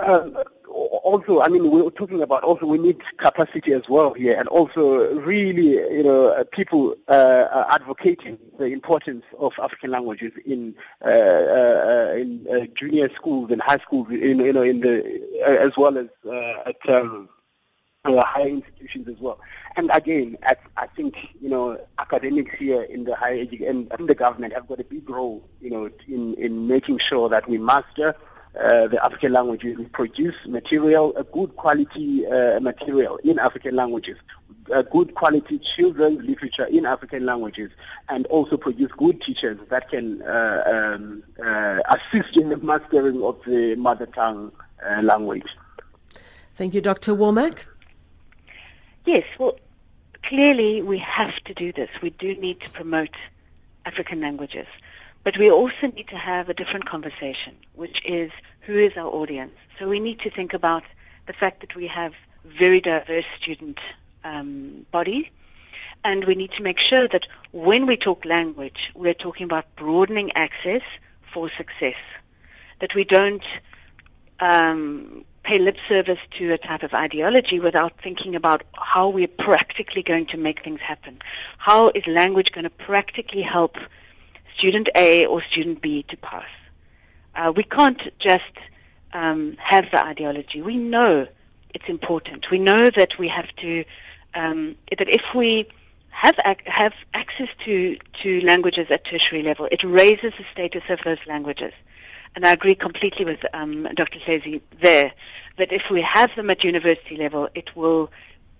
uh, 0.00 0.44
also, 0.78 1.40
I 1.40 1.48
mean, 1.48 1.70
we're 1.70 1.90
talking 1.90 2.22
about 2.22 2.44
also 2.44 2.66
we 2.66 2.78
need 2.78 3.02
capacity 3.16 3.72
as 3.72 3.88
well 3.88 4.14
here, 4.14 4.36
and 4.38 4.48
also 4.48 5.14
really, 5.14 5.72
you 5.72 6.02
know, 6.02 6.28
uh, 6.28 6.44
people 6.44 6.94
uh, 7.08 7.64
advocating 7.70 8.38
the 8.58 8.66
importance 8.66 9.24
of 9.38 9.52
African 9.60 9.90
languages 9.90 10.32
in 10.44 10.74
uh, 11.04 11.08
uh 11.08 12.14
in 12.16 12.46
uh, 12.50 12.66
junior 12.74 13.12
schools 13.14 13.50
and 13.50 13.60
high 13.60 13.78
schools, 13.78 14.08
in, 14.10 14.38
you 14.38 14.52
know, 14.52 14.62
in 14.62 14.80
the 14.80 15.22
uh, 15.42 15.66
as 15.66 15.76
well 15.76 15.98
as 15.98 16.08
at 16.66 16.88
um, 16.88 17.28
higher 18.04 18.48
institutions 18.48 19.08
as 19.08 19.18
well. 19.18 19.38
And 19.76 19.90
again, 19.92 20.36
at, 20.42 20.60
I 20.76 20.86
think 20.86 21.34
you 21.40 21.48
know 21.48 21.80
academics 21.98 22.54
here 22.56 22.82
in 22.82 23.04
the 23.04 23.16
higher 23.16 23.40
education 23.40 23.88
and 23.90 24.08
the 24.08 24.14
government 24.14 24.52
have 24.54 24.68
got 24.68 24.80
a 24.80 24.84
big 24.84 25.08
role, 25.10 25.48
you 25.60 25.70
know, 25.70 25.90
in 26.06 26.34
in 26.34 26.68
making 26.68 26.98
sure 26.98 27.28
that 27.28 27.48
we 27.48 27.58
master 27.58 28.14
uh, 28.58 28.88
the 28.88 29.02
African 29.04 29.32
languages. 29.32 29.78
We 29.78 29.84
produce 29.86 30.34
material, 30.46 31.16
a 31.16 31.24
good 31.24 31.56
quality 31.56 32.26
uh, 32.26 32.60
material 32.60 33.16
in 33.18 33.38
African 33.38 33.76
languages, 33.76 34.16
a 34.72 34.82
good 34.82 35.14
quality 35.14 35.58
children's 35.58 36.24
literature 36.24 36.64
in 36.66 36.84
African 36.84 37.24
languages, 37.24 37.70
and 38.08 38.26
also 38.26 38.56
produce 38.56 38.90
good 38.92 39.20
teachers 39.22 39.58
that 39.68 39.90
can 39.90 40.22
uh, 40.22 40.62
um, 40.96 41.22
uh, 41.42 41.80
assist 41.88 42.36
in 42.36 42.48
the 42.48 42.56
mastering 42.56 43.22
of 43.22 43.40
the 43.46 43.74
mother 43.76 44.06
tongue 44.06 44.52
uh, 44.84 45.02
language. 45.02 45.56
Thank 46.56 46.74
you, 46.74 46.80
Dr. 46.80 47.14
Wallmach. 47.14 47.58
Yes, 49.04 49.24
well, 49.38 49.56
clearly 50.22 50.82
we 50.82 50.98
have 50.98 51.42
to 51.44 51.54
do 51.54 51.72
this. 51.72 51.88
We 52.02 52.10
do 52.10 52.34
need 52.34 52.60
to 52.60 52.70
promote 52.70 53.14
African 53.86 54.20
languages. 54.20 54.66
But 55.24 55.36
we 55.36 55.50
also 55.50 55.88
need 55.88 56.08
to 56.08 56.16
have 56.16 56.48
a 56.48 56.54
different 56.54 56.86
conversation, 56.86 57.54
which 57.74 58.04
is 58.04 58.30
who 58.60 58.74
is 58.74 58.96
our 58.96 59.08
audience? 59.08 59.54
So 59.78 59.88
we 59.88 60.00
need 60.00 60.20
to 60.20 60.30
think 60.30 60.54
about 60.54 60.84
the 61.26 61.32
fact 61.32 61.60
that 61.60 61.74
we 61.74 61.86
have 61.86 62.14
very 62.44 62.80
diverse 62.80 63.26
student 63.38 63.78
um, 64.24 64.86
body, 64.90 65.30
and 66.04 66.24
we 66.24 66.34
need 66.34 66.52
to 66.52 66.62
make 66.62 66.78
sure 66.78 67.08
that 67.08 67.26
when 67.52 67.86
we 67.86 67.96
talk 67.96 68.24
language, 68.24 68.90
we're 68.94 69.14
talking 69.14 69.44
about 69.44 69.64
broadening 69.76 70.32
access 70.32 70.82
for 71.32 71.50
success. 71.50 71.96
That 72.78 72.94
we 72.94 73.04
don't 73.04 73.44
um, 74.40 75.24
pay 75.42 75.58
lip 75.58 75.78
service 75.88 76.20
to 76.32 76.52
a 76.52 76.58
type 76.58 76.82
of 76.82 76.94
ideology 76.94 77.58
without 77.58 77.98
thinking 78.00 78.36
about 78.36 78.62
how 78.74 79.08
we're 79.08 79.26
practically 79.26 80.02
going 80.02 80.26
to 80.26 80.36
make 80.36 80.62
things 80.62 80.80
happen. 80.80 81.18
How 81.56 81.90
is 81.94 82.06
language 82.06 82.52
going 82.52 82.64
to 82.64 82.70
practically 82.70 83.42
help 83.42 83.78
student 84.58 84.88
A 84.96 85.24
or 85.26 85.40
student 85.40 85.80
B 85.80 86.02
to 86.08 86.16
pass? 86.16 86.48
Uh, 87.36 87.52
we 87.54 87.62
can't 87.62 88.10
just 88.18 88.54
um, 89.12 89.56
have 89.58 89.90
the 89.92 90.04
ideology. 90.04 90.60
We 90.60 90.76
know 90.76 91.28
it's 91.74 91.88
important. 91.88 92.50
We 92.50 92.58
know 92.58 92.90
that 92.90 93.18
we 93.18 93.28
have 93.28 93.54
to, 93.56 93.84
um, 94.34 94.74
that 94.96 95.08
if 95.08 95.32
we 95.32 95.68
have 96.10 96.38
ac- 96.44 96.66
have 96.66 96.94
access 97.14 97.48
to, 97.64 97.96
to 98.14 98.40
languages 98.40 98.88
at 98.90 99.04
tertiary 99.04 99.42
level, 99.42 99.68
it 99.70 99.84
raises 99.84 100.32
the 100.36 100.44
status 100.50 100.82
of 100.88 101.00
those 101.04 101.24
languages. 101.28 101.72
And 102.34 102.44
I 102.44 102.52
agree 102.52 102.74
completely 102.74 103.24
with 103.24 103.44
um, 103.54 103.84
Dr. 103.94 104.18
Hleze 104.18 104.60
there, 104.80 105.12
that 105.56 105.72
if 105.72 105.90
we 105.90 106.00
have 106.02 106.34
them 106.34 106.50
at 106.50 106.64
university 106.64 107.16
level, 107.16 107.48
it 107.54 107.76
will, 107.76 108.10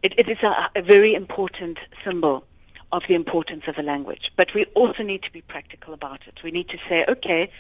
it, 0.05 0.15
it 0.17 0.29
is 0.29 0.43
a, 0.45 0.71
a 0.77 0.83
very 0.83 1.15
important 1.15 1.79
symbol 2.05 2.45
of 2.93 3.07
the 3.07 3.14
importance 3.14 3.68
of 3.68 3.78
a 3.78 3.82
language. 3.82 4.32
But 4.36 4.55
we 4.55 4.64
also 4.74 5.03
need 5.03 5.22
to 5.22 5.32
be 5.32 5.43
practical 5.43 5.95
about 5.95 6.26
it. 6.26 6.43
We 6.43 6.51
need 6.51 6.68
to 6.70 6.78
say, 6.89 7.05
okay, 7.09 7.51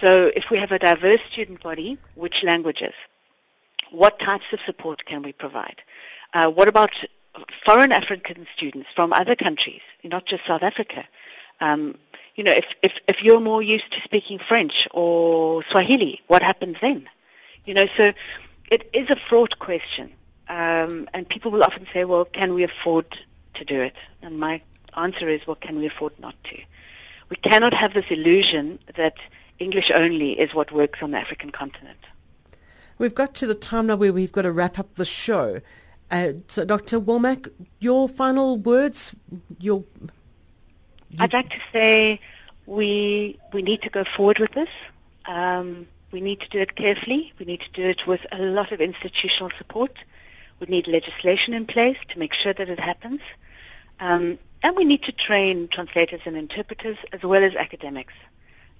so 0.00 0.32
if 0.36 0.50
we 0.50 0.58
have 0.58 0.72
a 0.72 0.78
diverse 0.78 1.20
student 1.30 1.62
body, 1.62 1.98
which 2.14 2.42
languages? 2.42 2.94
What 3.90 4.18
types 4.18 4.46
of 4.52 4.60
support 4.60 5.04
can 5.04 5.22
we 5.22 5.32
provide? 5.32 5.82
Uh, 6.34 6.50
what 6.50 6.68
about 6.68 6.92
foreign 7.64 7.92
African 7.92 8.46
students 8.54 8.88
from 8.94 9.12
other 9.12 9.36
countries, 9.36 9.82
not 10.02 10.26
just 10.26 10.44
South 10.44 10.62
Africa? 10.62 11.04
Um, 11.60 11.96
you 12.34 12.44
know, 12.44 12.52
if, 12.52 12.74
if, 12.82 12.98
if 13.08 13.22
you're 13.22 13.40
more 13.40 13.62
used 13.62 13.90
to 13.92 14.00
speaking 14.00 14.38
French 14.38 14.86
or 14.92 15.62
Swahili, 15.70 16.20
what 16.26 16.42
happens 16.42 16.76
then? 16.80 17.08
You 17.64 17.74
know, 17.74 17.86
so 17.96 18.12
it 18.70 18.90
is 18.92 19.08
a 19.10 19.16
fraught 19.16 19.58
question. 19.58 20.12
Um, 20.48 21.08
and 21.14 21.28
people 21.28 21.50
will 21.50 21.64
often 21.64 21.86
say, 21.92 22.04
well, 22.04 22.24
can 22.24 22.54
we 22.54 22.62
afford 22.62 23.18
to 23.56 23.64
do 23.64 23.80
it? 23.80 23.94
And 24.22 24.38
my 24.38 24.60
answer 24.96 25.28
is, 25.28 25.46
well, 25.46 25.56
can 25.56 25.78
we 25.78 25.86
afford 25.86 26.18
not 26.18 26.34
to? 26.44 26.58
We 27.28 27.36
cannot 27.36 27.74
have 27.74 27.94
this 27.94 28.06
illusion 28.10 28.78
that 28.96 29.16
English 29.58 29.90
only 29.90 30.38
is 30.38 30.54
what 30.54 30.72
works 30.72 31.02
on 31.02 31.10
the 31.10 31.18
African 31.18 31.50
continent. 31.50 31.98
We've 32.98 33.14
got 33.14 33.34
to 33.36 33.46
the 33.46 33.54
time 33.54 33.88
now 33.88 33.96
where 33.96 34.12
we've 34.12 34.32
got 34.32 34.42
to 34.42 34.52
wrap 34.52 34.78
up 34.78 34.94
the 34.94 35.04
show. 35.04 35.60
Uh, 36.10 36.32
so, 36.48 36.64
Dr. 36.64 37.00
Wallmach, 37.00 37.50
your 37.80 38.08
final 38.08 38.56
words, 38.56 39.14
your 39.58 39.84
I'd 41.18 41.32
like 41.32 41.50
to 41.50 41.60
say 41.72 42.20
we 42.66 43.38
we 43.52 43.62
need 43.62 43.82
to 43.82 43.90
go 43.90 44.04
forward 44.04 44.38
with 44.38 44.52
this. 44.52 44.68
Um, 45.26 45.86
we 46.12 46.20
need 46.20 46.40
to 46.40 46.48
do 46.48 46.58
it 46.58 46.76
carefully. 46.76 47.32
We 47.38 47.46
need 47.46 47.60
to 47.60 47.70
do 47.72 47.82
it 47.82 48.06
with 48.06 48.24
a 48.32 48.38
lot 48.38 48.72
of 48.72 48.80
institutional 48.80 49.50
support. 49.58 49.98
We 50.60 50.66
need 50.68 50.86
legislation 50.86 51.54
in 51.54 51.66
place 51.66 51.98
to 52.08 52.18
make 52.18 52.32
sure 52.32 52.52
that 52.52 52.68
it 52.68 52.80
happens. 52.80 53.20
Um, 54.00 54.38
and 54.62 54.76
we 54.76 54.84
need 54.84 55.02
to 55.04 55.12
train 55.12 55.68
translators 55.68 56.20
and 56.24 56.36
interpreters 56.36 56.98
as 57.12 57.22
well 57.22 57.42
as 57.42 57.54
academics 57.54 58.14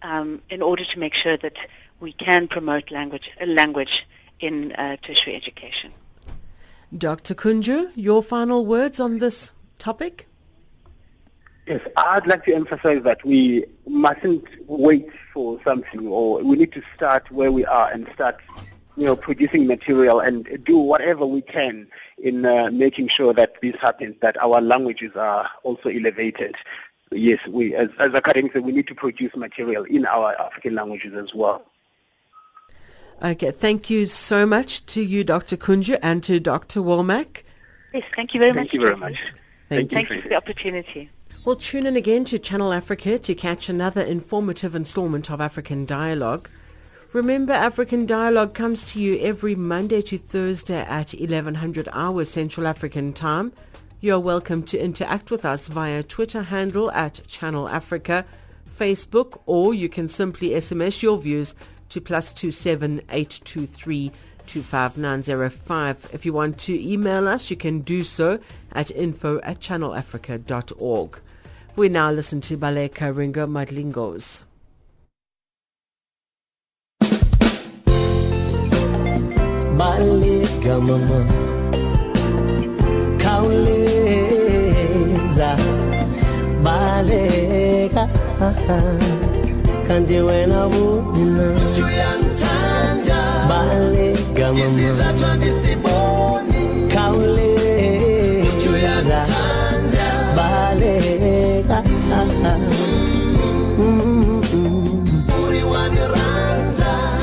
um, 0.03 0.43
in 0.51 0.63
order 0.63 0.85
to 0.85 0.99
make 0.99 1.15
sure 1.15 1.37
that 1.37 1.57
we 2.01 2.13
can 2.13 2.49
promote 2.49 2.91
language, 2.91 3.31
uh, 3.41 3.47
language 3.47 4.07
in 4.41 4.73
uh, 4.73 4.97
tertiary 5.03 5.37
education. 5.37 5.93
Dr. 6.97 7.35
Kunju, 7.35 7.91
your 7.95 8.23
final 8.23 8.65
words 8.65 9.01
on 9.01 9.19
this 9.19 9.53
topic? 9.79 10.29
Yes, 11.67 11.81
I'd 11.97 12.27
like 12.27 12.45
to 12.45 12.55
emphasize 12.55 13.03
that 13.03 13.25
we 13.25 13.65
mustn't 13.89 14.45
wait 14.69 15.09
for 15.33 15.61
something, 15.65 16.07
or 16.07 16.43
we 16.45 16.57
need 16.57 16.73
to 16.73 16.83
start 16.95 17.29
where 17.33 17.51
we 17.51 17.65
are 17.65 17.91
and 17.91 18.09
start, 18.15 18.37
you 18.97 19.05
know, 19.05 19.17
producing 19.17 19.67
material 19.67 20.21
and 20.21 20.65
do 20.65 20.79
whatever 20.79 21.27
we 21.27 21.43
can 21.43 21.87
in 22.19 22.47
uh, 22.47 22.71
making 22.73 23.09
sure 23.09 23.35
that 23.35 23.61
this 23.61 23.77
happens, 23.77 24.17
that 24.21 24.37
our 24.43 24.61
languages 24.61 25.15
are 25.17 25.51
also 25.63 25.89
elevated. 25.89 26.57
Yes, 27.11 27.47
we, 27.47 27.75
as, 27.75 27.91
as 27.99 28.15
academics, 28.15 28.55
we 28.57 28.73
need 28.73 28.87
to 28.89 28.95
produce 28.95 29.37
material 29.37 29.85
in 29.85 30.07
our 30.07 30.35
African 30.41 30.75
languages 30.75 31.15
as 31.15 31.35
well. 31.35 31.65
Okay, 33.23 33.51
thank 33.51 33.89
you 33.89 34.07
so 34.07 34.45
much 34.45 34.85
to 34.87 35.03
you, 35.03 35.25
Dr. 35.25 35.57
Kunju, 35.57 35.99
and 36.03 36.23
to 36.25 36.41
Dr. 36.41 36.81
Wallmach. 36.81 37.43
Yes, 37.95 38.05
thank 38.15 38.35
you 38.35 38.41
very 38.41 38.53
Thank 38.53 38.67
much. 38.67 38.71
Thank 38.71 38.75
you 38.75 38.81
very 38.81 38.97
much. 38.97 39.33
Thank 39.69 39.91
Thank 39.91 40.11
you 40.11 40.23
for 40.23 40.29
the 40.29 40.37
opportunity. 40.37 41.11
Well, 41.45 41.57
tune 41.57 41.87
in 41.87 41.97
again 41.97 42.25
to 42.27 42.39
Channel 42.39 42.73
Africa 42.73 43.19
to 43.19 43.35
catch 43.35 43.69
another 43.69 44.03
informative 44.03 44.75
installment 44.75 45.31
of 45.31 45.41
African 45.41 45.87
Dialogue. 45.87 46.51
Remember, 47.17 47.55
African 47.55 48.05
Dialogue 48.05 48.53
comes 48.53 48.83
to 48.83 49.01
you 49.01 49.19
every 49.21 49.55
Monday 49.55 50.03
to 50.03 50.19
Thursday 50.19 50.81
at 50.83 51.15
1100 51.15 51.89
hours 51.91 52.29
Central 52.29 52.67
African 52.67 53.15
Time. 53.15 53.55
You're 54.03 54.21
welcome 54.21 54.63
to 54.65 54.79
interact 54.79 55.31
with 55.31 55.47
us 55.47 55.69
via 55.69 56.03
Twitter 56.03 56.43
handle 56.43 56.91
at 56.91 57.27
Channel 57.27 57.71
Africa, 57.71 58.27
Facebook, 58.79 59.41
or 59.47 59.73
you 59.73 59.89
can 59.89 60.11
simply 60.11 60.51
SMS 60.51 61.01
your 61.01 61.17
views 61.17 61.55
to 61.89 62.03
plus 62.03 62.35
two 62.35 62.51
seven 62.51 63.01
eight 63.09 63.41
two 63.47 63.67
three 63.67 64.13
two 64.47 64.61
five 64.61 64.99
nine 64.99 65.23
zero 65.23 65.49
five. 65.49 65.97
If 66.13 66.27
you 66.27 66.35
want 66.35 66.59
to 66.59 66.79
email 66.79 67.27
us, 67.29 67.49
you 67.49 67.57
can 67.57 67.81
do 67.81 68.05
so 68.05 68.39
at 68.73 68.91
info 68.91 69.41
at 69.41 69.61
channelafrica.org. 69.61 71.19
We 71.77 71.89
now 71.89 72.11
listen 72.11 72.43
to 72.43 72.59
Baleka 72.59 73.17
Ringo 73.17 73.47
Madlingozi. 73.47 74.43
Baleka 79.79 80.75
mama. 80.87 81.21
Khawuleza 83.23 84.31
baleka 86.65 88.05
kanti 89.87 90.19
wena 90.27 90.61
wena 90.73 91.49
baleka 93.49 94.47
mama. 94.53 94.85
Khawuleza 96.93 97.99
baleka 100.37 101.79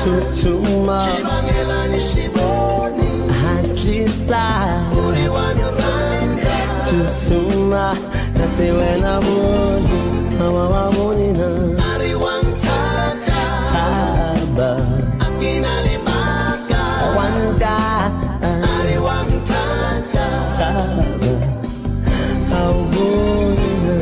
Tutuma 0.04 1.00
mm-hmm. 1.00 1.33
Hatlisa 3.84 4.44
Tutuma 6.88 7.92
Nasi 8.38 8.70
wena 8.72 9.20
boni 9.20 10.38
Hawa 10.38 10.68
waboni 10.68 11.28
na 11.32 11.48
Saba. 13.72 14.80
Wanda 17.16 17.76
Saba. 20.56 21.34
Hawaboni 22.50 23.70
na 23.86 23.96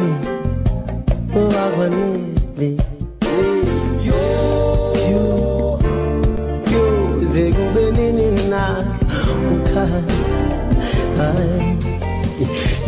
ukhaya 11.18 11.78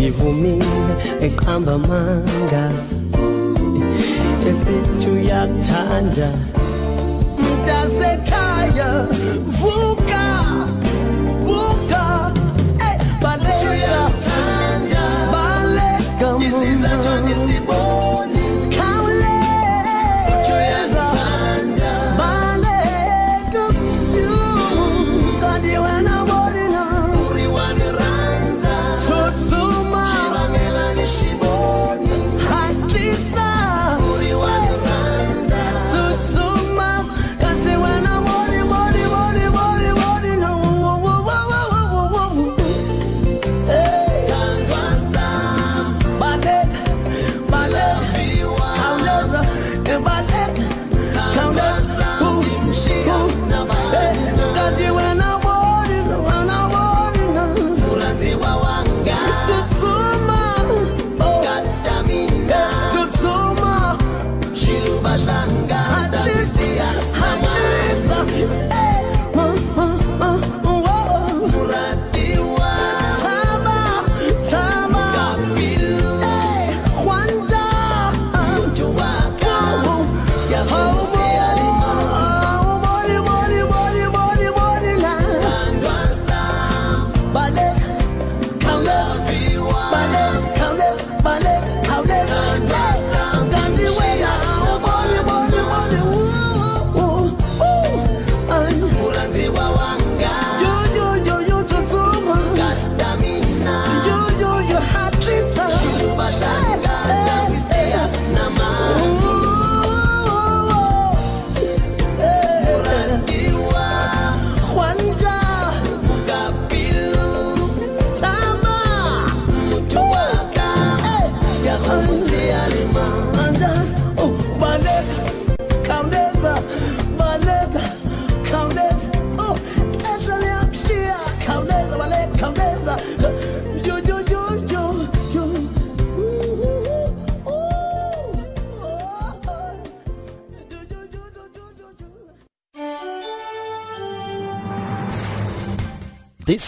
ivumile 0.07 0.93
eqamba 1.27 1.75
manga 1.87 2.65
esithi 4.49 5.07
uyakuthanda 5.15 6.29
mntasekhaya 7.41 8.89
vuka 9.59 10.25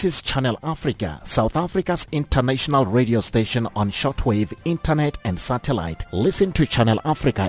This 0.02 0.16
is 0.16 0.22
Channel 0.22 0.58
Africa, 0.64 1.20
South 1.22 1.56
Africa's 1.56 2.08
international 2.10 2.86
radio 2.86 3.20
station 3.20 3.68
on 3.76 3.92
shortwave, 3.92 4.52
internet 4.64 5.16
and 5.22 5.38
satellite. 5.38 6.04
Listen 6.12 6.50
to 6.54 6.66
Channel 6.66 7.00
Africa 7.04 7.48